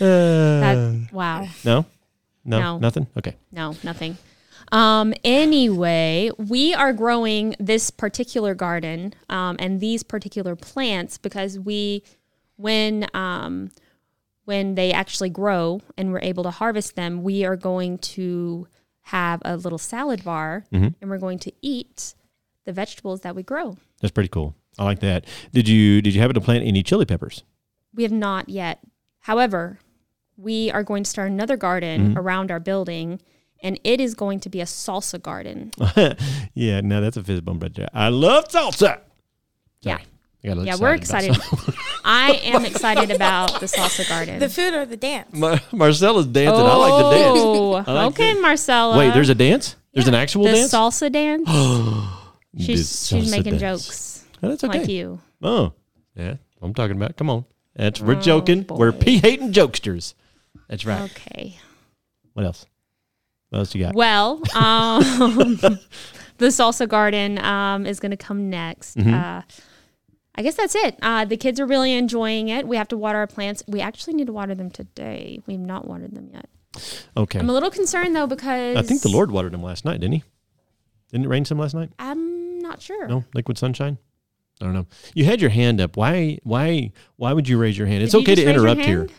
Uh, 0.00 0.60
That, 0.60 1.08
wow. 1.12 1.48
no, 1.64 1.84
no, 2.44 2.58
No. 2.60 2.78
nothing. 2.78 3.08
Okay. 3.16 3.34
No, 3.50 3.74
nothing. 3.82 4.16
Um, 4.70 5.12
anyway, 5.24 6.30
we 6.38 6.72
are 6.72 6.92
growing 6.92 7.56
this 7.58 7.90
particular 7.90 8.54
garden 8.54 9.14
um, 9.28 9.56
and 9.58 9.80
these 9.80 10.04
particular 10.04 10.54
plants 10.54 11.18
because 11.18 11.58
we, 11.58 12.04
when 12.56 13.06
um, 13.12 13.72
when 14.44 14.76
they 14.76 14.92
actually 14.92 15.30
grow 15.30 15.80
and 15.96 16.12
we're 16.12 16.20
able 16.22 16.44
to 16.44 16.50
harvest 16.52 16.94
them, 16.94 17.24
we 17.24 17.44
are 17.44 17.56
going 17.56 17.98
to 17.98 18.68
have 19.02 19.42
a 19.44 19.56
little 19.56 19.78
salad 19.78 20.22
bar 20.22 20.64
Mhm. 20.72 20.94
and 21.00 21.10
we're 21.10 21.18
going 21.18 21.40
to 21.40 21.52
eat 21.60 22.14
the 22.68 22.72
vegetables 22.74 23.22
that 23.22 23.34
we 23.34 23.42
grow. 23.42 23.78
That's 24.02 24.12
pretty 24.12 24.28
cool. 24.28 24.54
I 24.78 24.84
like 24.84 25.00
that. 25.00 25.24
Did 25.54 25.68
you 25.68 26.02
did 26.02 26.14
you 26.14 26.20
happen 26.20 26.34
to 26.34 26.40
plant 26.42 26.64
any 26.66 26.82
chili 26.82 27.06
peppers? 27.06 27.42
We 27.94 28.02
have 28.02 28.12
not 28.12 28.50
yet. 28.50 28.80
However, 29.20 29.78
we 30.36 30.70
are 30.70 30.82
going 30.82 31.02
to 31.02 31.08
start 31.08 31.30
another 31.30 31.56
garden 31.56 32.08
mm-hmm. 32.08 32.18
around 32.18 32.50
our 32.50 32.60
building, 32.60 33.22
and 33.62 33.80
it 33.84 34.02
is 34.02 34.14
going 34.14 34.40
to 34.40 34.50
be 34.50 34.60
a 34.60 34.66
salsa 34.66 35.20
garden. 35.20 35.72
yeah, 36.54 36.82
now 36.82 37.00
that's 37.00 37.16
a 37.16 37.24
fizz 37.24 37.40
bump 37.40 37.62
right 37.62 37.74
there. 37.74 37.88
I 37.94 38.10
love 38.10 38.48
salsa. 38.48 39.00
Yeah. 39.80 39.96
Sorry. 39.96 40.06
I 40.44 40.46
got 40.46 40.52
a 40.52 40.60
little 40.60 40.64
Yeah, 40.66 40.76
we're 40.78 40.94
excited. 40.94 41.36
I 42.04 42.32
am 42.44 42.66
excited 42.66 43.10
about 43.10 43.60
the 43.60 43.66
salsa 43.66 44.06
garden. 44.06 44.40
The 44.40 44.50
food 44.50 44.74
or 44.74 44.84
the 44.84 44.98
dance? 44.98 45.32
Mar- 45.32 45.60
Marcella's 45.72 46.26
dancing. 46.26 46.66
I 46.66 46.74
like 46.74 46.90
the 46.90 47.06
oh, 47.06 47.12
dance. 47.12 47.88
Oh, 47.88 47.92
like 47.94 48.12
okay, 48.12 48.34
that. 48.34 48.42
Marcella. 48.42 48.98
Wait, 48.98 49.14
there's 49.14 49.30
a 49.30 49.34
dance? 49.34 49.74
There's 49.94 50.06
an 50.06 50.14
actual 50.14 50.44
dance? 50.44 50.70
the 50.70 50.76
dance? 50.76 51.00
salsa 51.00 51.10
dance. 51.10 51.48
The 52.58 52.64
she's 52.64 53.06
she's 53.06 53.30
making 53.30 53.58
dance. 53.58 53.86
jokes 53.86 54.24
Oh, 54.42 54.48
that's 54.48 54.64
okay. 54.64 54.80
like 54.80 54.88
you. 54.88 55.20
Oh, 55.42 55.72
yeah. 56.14 56.34
I'm 56.62 56.74
talking 56.74 56.96
about. 56.96 57.16
Come 57.16 57.30
on. 57.30 57.44
That's 57.74 58.00
Oh, 58.00 58.04
we're 58.04 58.20
joking. 58.20 58.66
We're 58.68 58.92
boy. 58.92 58.98
pea 58.98 59.18
hating 59.18 59.52
jokesters. 59.52 60.14
That's 60.68 60.84
right. 60.84 61.10
Okay. 61.10 61.58
What 62.34 62.44
else? 62.44 62.66
What 63.50 63.60
else 63.60 63.74
you 63.74 63.82
got? 63.82 63.94
Well, 63.94 64.36
um, 64.54 65.02
the 66.38 66.46
salsa 66.46 66.88
garden 66.88 67.38
um, 67.38 67.86
is 67.86 67.98
going 68.00 68.10
to 68.10 68.16
come 68.16 68.50
next. 68.50 68.96
Mm-hmm. 68.96 69.14
Uh, 69.14 69.42
I 70.34 70.42
guess 70.42 70.54
that's 70.54 70.76
it. 70.76 70.96
Uh, 71.02 71.24
the 71.24 71.36
kids 71.36 71.58
are 71.58 71.66
really 71.66 71.92
enjoying 71.92 72.48
it. 72.48 72.68
We 72.68 72.76
have 72.76 72.88
to 72.88 72.96
water 72.96 73.18
our 73.18 73.26
plants. 73.26 73.64
We 73.66 73.80
actually 73.80 74.14
need 74.14 74.28
to 74.28 74.32
water 74.32 74.54
them 74.54 74.70
today. 74.70 75.40
We've 75.46 75.58
not 75.58 75.86
watered 75.86 76.14
them 76.14 76.30
yet. 76.32 76.48
Okay. 77.16 77.40
I'm 77.40 77.50
a 77.50 77.52
little 77.52 77.70
concerned 77.70 78.14
though 78.14 78.28
because 78.28 78.76
I 78.76 78.82
think 78.82 79.02
the 79.02 79.08
Lord 79.08 79.32
watered 79.32 79.52
them 79.52 79.64
last 79.64 79.84
night, 79.84 80.00
didn't 80.00 80.12
he? 80.14 80.24
Didn't 81.10 81.26
it 81.26 81.28
rain 81.28 81.44
some 81.44 81.58
last 81.58 81.74
night? 81.74 81.90
I'm 81.98 82.37
not 82.68 82.82
sure. 82.82 83.08
No, 83.08 83.24
liquid 83.34 83.58
sunshine. 83.58 83.98
I 84.60 84.64
don't 84.64 84.74
know. 84.74 84.86
You 85.14 85.24
had 85.24 85.40
your 85.40 85.50
hand 85.50 85.80
up. 85.80 85.96
Why? 85.96 86.38
Why? 86.42 86.92
Why 87.16 87.32
would 87.32 87.48
you 87.48 87.58
raise 87.58 87.76
your 87.78 87.86
hand? 87.86 88.02
It's 88.02 88.12
Did 88.12 88.18
you 88.18 88.22
okay 88.24 88.34
to 88.34 88.42
just 88.42 88.46
raise 88.46 88.54
your 88.56 88.68
interrupt 88.68 88.86
here. 88.86 88.98
hand? 88.98 89.12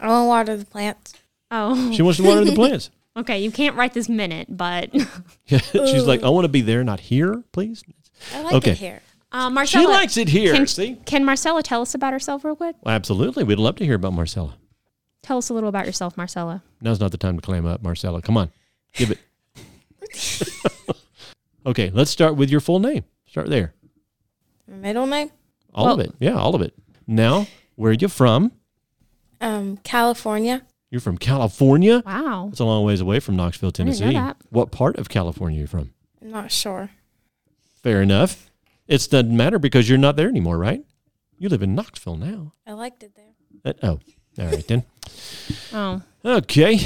I 0.00 0.08
want 0.08 0.24
to 0.24 0.28
water 0.28 0.56
the 0.56 0.64
plants. 0.64 1.14
Oh, 1.50 1.92
She 1.92 2.02
wants 2.02 2.18
to 2.18 2.24
water 2.24 2.44
the 2.44 2.52
plants. 2.56 2.90
okay. 3.16 3.40
You 3.40 3.50
can't 3.50 3.74
write 3.76 3.94
this 3.94 4.08
minute, 4.08 4.46
but 4.48 4.90
She's 5.46 6.04
like, 6.06 6.22
I 6.22 6.28
want 6.28 6.44
to 6.44 6.48
be 6.48 6.60
there, 6.60 6.84
not 6.84 7.00
here, 7.00 7.42
please. 7.52 7.82
I 8.34 8.42
like 8.42 8.54
Okay. 8.54 8.70
it 8.72 8.78
here. 8.78 9.00
uh, 9.32 9.64
She 9.64 9.84
likes 9.86 10.16
it 10.16 10.28
here. 10.28 10.54
Can, 10.54 10.66
see? 10.68 10.96
can 11.04 11.24
Marcella 11.24 11.62
tell 11.62 11.82
us 11.82 11.94
about 11.94 12.12
herself 12.12 12.44
real 12.44 12.54
quick? 12.56 12.76
Well, 12.82 12.94
absolutely. 12.94 13.42
We'd 13.44 13.58
love 13.58 13.76
to 13.76 13.84
hear 13.84 13.94
about 13.96 14.12
Marcella. 14.12 14.56
Tell 15.22 15.38
us 15.38 15.48
a 15.48 15.54
little 15.54 15.68
about 15.68 15.84
yourself, 15.86 16.16
Marcella. 16.16 16.62
Now's 16.80 17.00
not 17.00 17.10
the 17.10 17.18
time 17.18 17.36
to 17.36 17.42
clam 17.42 17.66
up, 17.66 17.82
Marcella. 17.82 18.22
Come 18.22 18.36
on, 18.36 18.50
give 18.94 19.10
it. 19.10 19.18
Okay, 21.68 21.90
let's 21.92 22.10
start 22.10 22.36
with 22.36 22.50
your 22.50 22.60
full 22.60 22.80
name. 22.80 23.04
Start 23.26 23.48
there. 23.48 23.74
Middle 24.66 25.06
name? 25.06 25.30
All 25.74 25.92
of 25.92 26.00
it. 26.00 26.12
Yeah, 26.18 26.36
all 26.36 26.54
of 26.54 26.60
it. 26.62 26.74
Now, 27.06 27.46
where 27.76 27.90
are 27.90 27.94
you 27.94 28.08
from? 28.08 28.52
Um, 29.40 29.76
California. 29.78 30.62
You're 30.90 31.00
from 31.00 31.18
California. 31.18 32.02
Wow. 32.04 32.48
It's 32.50 32.60
a 32.60 32.64
long 32.64 32.84
ways 32.84 33.00
away 33.00 33.20
from 33.20 33.36
Knoxville, 33.36 33.70
didn't 33.70 33.92
know 33.92 33.98
Tennessee. 33.98 34.14
that. 34.14 34.36
What 34.50 34.70
part 34.70 34.96
of 34.98 35.08
California 35.08 35.58
are 35.58 35.62
you 35.62 35.66
from? 35.66 35.92
I'm 36.22 36.30
not 36.30 36.50
sure. 36.50 36.90
Fair 37.82 38.02
enough. 38.02 38.50
It 38.88 39.06
doesn't 39.10 39.36
matter 39.36 39.58
because 39.58 39.88
you're 39.88 39.98
not 39.98 40.16
there 40.16 40.28
anymore, 40.28 40.58
right? 40.58 40.82
You 41.38 41.48
live 41.50 41.62
in 41.62 41.74
Knoxville 41.74 42.16
now. 42.16 42.54
I 42.66 42.72
liked 42.72 43.02
it 43.02 43.12
there. 43.14 43.34
Uh, 43.64 43.72
oh, 43.82 44.00
all 44.42 44.46
right 44.46 44.66
then. 44.66 44.84
Oh, 45.72 46.02
Okay, 46.24 46.80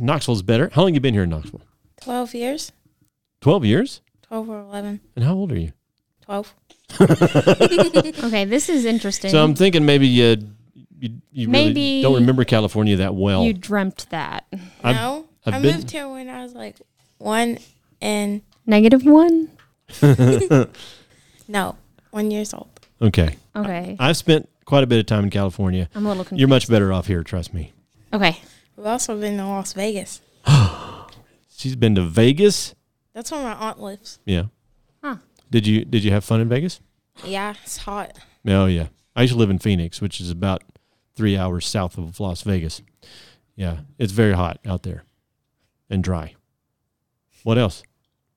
Knoxville's 0.00 0.42
better. 0.42 0.70
How 0.72 0.82
long 0.82 0.94
you 0.94 1.00
been 1.00 1.14
here 1.14 1.24
in 1.24 1.30
Knoxville? 1.30 1.60
12 2.00 2.34
years? 2.34 2.72
Twelve 3.46 3.64
years. 3.64 4.00
12 4.26 4.48
or 4.50 4.58
11? 4.58 5.00
And 5.14 5.24
how 5.24 5.34
old 5.34 5.52
are 5.52 5.58
you? 5.60 5.70
12. 6.22 6.52
okay. 7.00 8.44
This 8.44 8.68
is 8.68 8.84
interesting. 8.84 9.30
So 9.30 9.40
I'm 9.44 9.54
thinking 9.54 9.86
maybe 9.86 10.08
you 10.08 10.36
you, 10.98 11.10
you 11.30 11.48
really 11.48 11.68
Maybe 11.68 12.02
don't 12.02 12.14
remember 12.16 12.42
California 12.42 12.96
that 12.96 13.14
well. 13.14 13.44
you 13.44 13.52
dreamt 13.52 14.06
that. 14.10 14.46
I've- 14.82 14.98
no, 14.98 15.26
I've 15.46 15.54
I 15.54 15.60
been- 15.60 15.76
moved 15.76 15.92
here 15.92 16.08
when 16.08 16.28
I 16.28 16.42
was 16.42 16.54
like 16.54 16.74
one 17.18 17.58
and 18.02 18.42
Negative 18.66 19.04
one. 19.06 19.48
no, 21.46 21.76
one 22.10 22.32
years 22.32 22.52
old. 22.52 22.80
okay, 23.00 23.36
Okay. 23.54 23.96
I've 24.00 24.16
spent 24.16 24.48
quite 24.64 24.82
a 24.82 24.88
bit 24.88 24.98
of 24.98 25.06
time 25.06 25.22
in 25.22 25.30
California. 25.30 25.88
I'm 25.94 26.04
a 26.04 26.08
little 26.08 26.24
confused. 26.24 26.40
You're 26.40 26.48
much 26.48 26.66
better 26.68 26.92
off 26.92 27.06
here, 27.06 27.22
trust 27.22 27.54
me. 27.54 27.72
Okay. 28.12 28.40
We've 28.76 28.86
also 28.86 29.16
been 29.20 29.36
to 29.36 29.46
Las 29.46 29.72
Vegas. 29.72 30.20
She's 31.56 31.76
been 31.76 31.94
to 31.94 32.02
Vegas. 32.02 32.74
That's 33.16 33.32
where 33.32 33.42
my 33.42 33.54
aunt 33.54 33.80
lives. 33.80 34.18
Yeah. 34.26 34.44
Huh. 35.02 35.16
Did 35.50 35.66
you 35.66 35.86
did 35.86 36.04
you 36.04 36.10
have 36.10 36.22
fun 36.22 36.42
in 36.42 36.50
Vegas? 36.50 36.80
Yeah, 37.24 37.54
it's 37.62 37.78
hot. 37.78 38.18
Oh 38.46 38.66
yeah. 38.66 38.88
I 39.16 39.22
used 39.22 39.32
to 39.32 39.38
live 39.38 39.48
in 39.48 39.58
Phoenix, 39.58 40.02
which 40.02 40.20
is 40.20 40.30
about 40.30 40.62
three 41.14 41.34
hours 41.34 41.66
south 41.66 41.96
of 41.96 42.20
Las 42.20 42.42
Vegas. 42.42 42.82
Yeah, 43.54 43.78
it's 43.98 44.12
very 44.12 44.34
hot 44.34 44.58
out 44.66 44.82
there 44.82 45.04
and 45.88 46.04
dry. 46.04 46.34
What 47.42 47.56
else? 47.56 47.82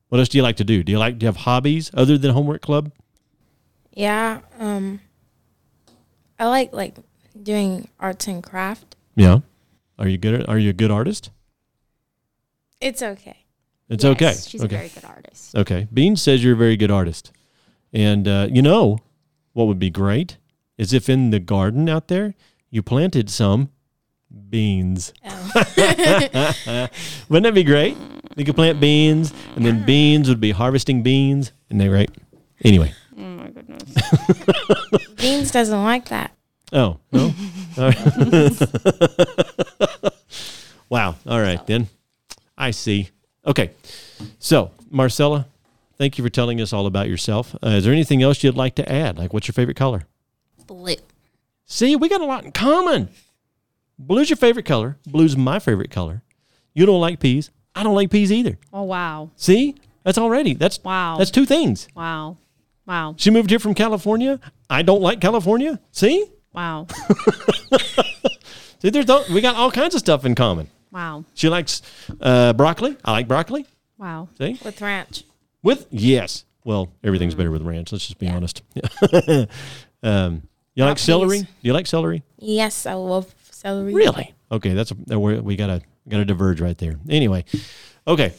What 0.07 0.19
else 0.19 0.29
do 0.29 0.37
you 0.37 0.43
like 0.43 0.55
to 0.55 0.63
do? 0.63 0.81
Do 0.81 0.93
you 0.93 0.97
like 0.97 1.19
do 1.19 1.25
you 1.25 1.27
have 1.27 1.43
hobbies 1.43 1.91
other 1.93 2.17
than 2.17 2.31
homework 2.31 2.61
club? 2.61 2.93
Yeah. 3.93 4.39
Um. 4.57 5.01
I 6.39 6.47
like 6.47 6.71
like 6.71 6.95
doing 7.43 7.89
arts 7.99 8.27
and 8.27 8.41
craft. 8.41 8.95
Yeah. 9.13 9.39
Are 9.97 10.07
you 10.07 10.17
good? 10.17 10.35
At, 10.35 10.47
are 10.47 10.57
you 10.57 10.69
a 10.69 10.73
good 10.73 10.89
artist? 10.89 11.31
It's 12.79 13.03
okay. 13.03 13.43
It's 13.89 14.03
Yes, 14.03 14.11
okay. 14.13 14.33
She's 14.47 14.63
okay. 14.63 14.75
a 14.75 14.77
very 14.77 14.89
good 14.89 15.05
artist. 15.05 15.55
Okay. 15.55 15.87
Bean 15.93 16.15
says 16.15 16.43
you're 16.43 16.53
a 16.53 16.57
very 16.57 16.77
good 16.77 16.91
artist. 16.91 17.31
And 17.91 18.27
uh, 18.27 18.47
you 18.51 18.61
know 18.61 18.99
what 19.53 19.65
would 19.65 19.79
be 19.79 19.89
great 19.89 20.37
is 20.77 20.93
if 20.93 21.09
in 21.09 21.31
the 21.31 21.39
garden 21.39 21.89
out 21.89 22.07
there 22.07 22.35
you 22.69 22.83
planted 22.83 23.29
some 23.29 23.71
beans. 24.49 25.11
Oh. 25.25 25.51
Wouldn't 27.29 27.43
that 27.43 27.53
be 27.55 27.63
great? 27.63 27.97
You 28.35 28.45
could 28.45 28.55
plant 28.55 28.79
beans 28.79 29.33
and 29.55 29.65
then 29.65 29.83
beans 29.85 30.29
would 30.29 30.39
be 30.39 30.51
harvesting 30.51 31.01
beans. 31.01 31.51
Isn't 31.69 31.79
that 31.79 31.89
right? 31.89 32.11
Anyway. 32.63 32.93
Oh 33.17 33.21
my 33.21 33.47
goodness. 33.49 33.83
Beans 35.17 35.51
doesn't 35.51 35.83
like 35.83 36.09
that. 36.09 36.31
Oh, 36.71 36.99
no? 37.11 37.33
All 37.77 37.89
right. 37.89 37.99
wow. 40.89 41.15
All 41.25 41.41
right, 41.41 41.65
then. 41.65 41.87
I 42.57 42.71
see. 42.71 43.09
Okay. 43.45 43.71
So, 44.39 44.71
Marcella, 44.89 45.47
thank 45.97 46.17
you 46.17 46.23
for 46.23 46.29
telling 46.29 46.59
us 46.61 46.73
all 46.73 46.85
about 46.85 47.07
yourself. 47.07 47.55
Uh, 47.63 47.69
is 47.69 47.83
there 47.85 47.93
anything 47.93 48.21
else 48.21 48.43
you'd 48.43 48.55
like 48.55 48.75
to 48.75 48.91
add? 48.91 49.17
Like, 49.17 49.33
what's 49.33 49.47
your 49.47 49.53
favorite 49.53 49.77
color? 49.77 50.03
Blue. 50.67 50.95
See, 51.65 51.95
we 51.95 52.09
got 52.09 52.21
a 52.21 52.25
lot 52.25 52.45
in 52.45 52.51
common. 52.51 53.09
Blue's 53.97 54.29
your 54.29 54.37
favorite 54.37 54.65
color. 54.65 54.97
Blue's 55.05 55.35
my 55.37 55.59
favorite 55.59 55.91
color. 55.91 56.21
You 56.73 56.85
don't 56.85 57.01
like 57.01 57.19
peas. 57.19 57.51
I 57.75 57.83
don't 57.83 57.95
like 57.95 58.09
peas 58.11 58.31
either. 58.31 58.57
Oh 58.73 58.83
wow. 58.83 59.31
See, 59.35 59.75
that's 60.03 60.17
already 60.17 60.53
that's 60.53 60.83
Wow. 60.83 61.17
that's 61.17 61.31
two 61.31 61.45
things. 61.45 61.87
Wow. 61.95 62.37
Wow. 62.85 63.15
She 63.17 63.29
moved 63.29 63.49
here 63.49 63.59
from 63.59 63.73
California. 63.73 64.39
I 64.69 64.81
don't 64.81 65.01
like 65.01 65.21
California. 65.21 65.79
See, 65.91 66.25
Wow. 66.53 66.87
see, 68.79 68.89
there's 68.89 69.07
no, 69.07 69.23
we 69.31 69.41
got 69.41 69.55
all 69.55 69.71
kinds 69.71 69.93
of 69.95 69.99
stuff 69.99 70.25
in 70.25 70.33
common. 70.35 70.69
Wow. 70.91 71.25
She 71.33 71.49
likes 71.49 71.81
uh, 72.19 72.53
broccoli. 72.53 72.97
I 73.05 73.11
like 73.11 73.27
broccoli. 73.27 73.65
Wow. 73.97 74.29
See, 74.37 74.57
With 74.63 74.81
ranch. 74.81 75.23
with 75.61 75.87
yes. 75.91 76.45
Well, 76.63 76.91
everything's 77.03 77.35
better 77.35 77.51
with 77.51 77.61
ranch. 77.61 77.91
Let's 77.91 78.05
just 78.07 78.19
be 78.19 78.27
honest. 78.27 78.61
um, 80.03 80.43
you 80.75 80.83
like 80.83 80.91
Not 80.91 80.99
celery? 80.99 81.41
Do 81.41 81.47
you 81.61 81.73
like 81.73 81.87
celery? 81.87 82.23
Yes, 82.37 82.85
I 82.85 82.93
love 82.93 83.33
celery. 83.51 83.93
Really? 83.93 84.33
Okay, 84.51 84.73
that's 84.73 84.91
a, 85.11 85.19
we 85.19 85.39
we 85.39 85.55
gotta 85.55 85.81
gotta 86.07 86.25
diverge 86.25 86.61
right 86.61 86.77
there. 86.77 86.95
Anyway, 87.09 87.45
okay. 88.07 88.33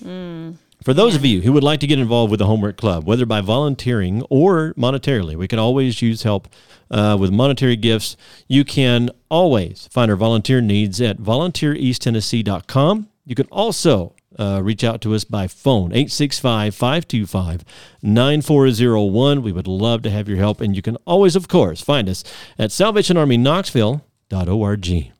For 0.83 0.95
those 0.95 1.15
of 1.15 1.27
you 1.27 1.43
who 1.43 1.53
would 1.53 1.63
like 1.63 1.79
to 1.81 1.87
get 1.87 1.99
involved 1.99 2.31
with 2.31 2.39
the 2.39 2.47
homework 2.47 2.79
club, 2.79 3.05
whether 3.05 3.27
by 3.27 3.43
volunteering 3.43 4.23
or 4.31 4.73
monetarily, 4.79 5.37
we 5.37 5.47
can 5.47 5.59
always 5.59 6.01
use 6.01 6.23
help 6.23 6.49
uh, 6.91 7.19
with 7.21 7.31
monetary 7.31 7.77
gifts. 7.77 8.17
You 8.49 8.65
can 8.65 9.11
always 9.29 9.89
find 9.91 10.11
our 10.11 10.17
volunteer 10.17 10.63
needs 10.63 10.99
at 11.01 11.19
volunteereasttennessee.com. 11.19 13.09
You 13.27 13.35
can 13.35 13.47
also 13.47 14.15
uh, 14.39 14.61
reach 14.63 14.83
out 14.83 15.03
to 15.03 15.15
us 15.15 15.25
by 15.25 15.49
phone, 15.49 15.93
865 15.93 16.75
525 16.75 17.63
9401. 18.03 19.43
We 19.43 19.53
would 19.53 19.67
love 19.67 20.01
to 20.03 20.11
have 20.11 20.29
your 20.29 20.39
help. 20.39 20.63
And 20.63 20.75
you 20.75 20.81
can 20.81 20.97
always, 21.07 21.37
of 21.37 21.47
course, 21.47 21.83
find 21.83 22.09
us 22.09 22.25
at 22.59 22.71
salvationarmyknoxville.org. 22.71 25.13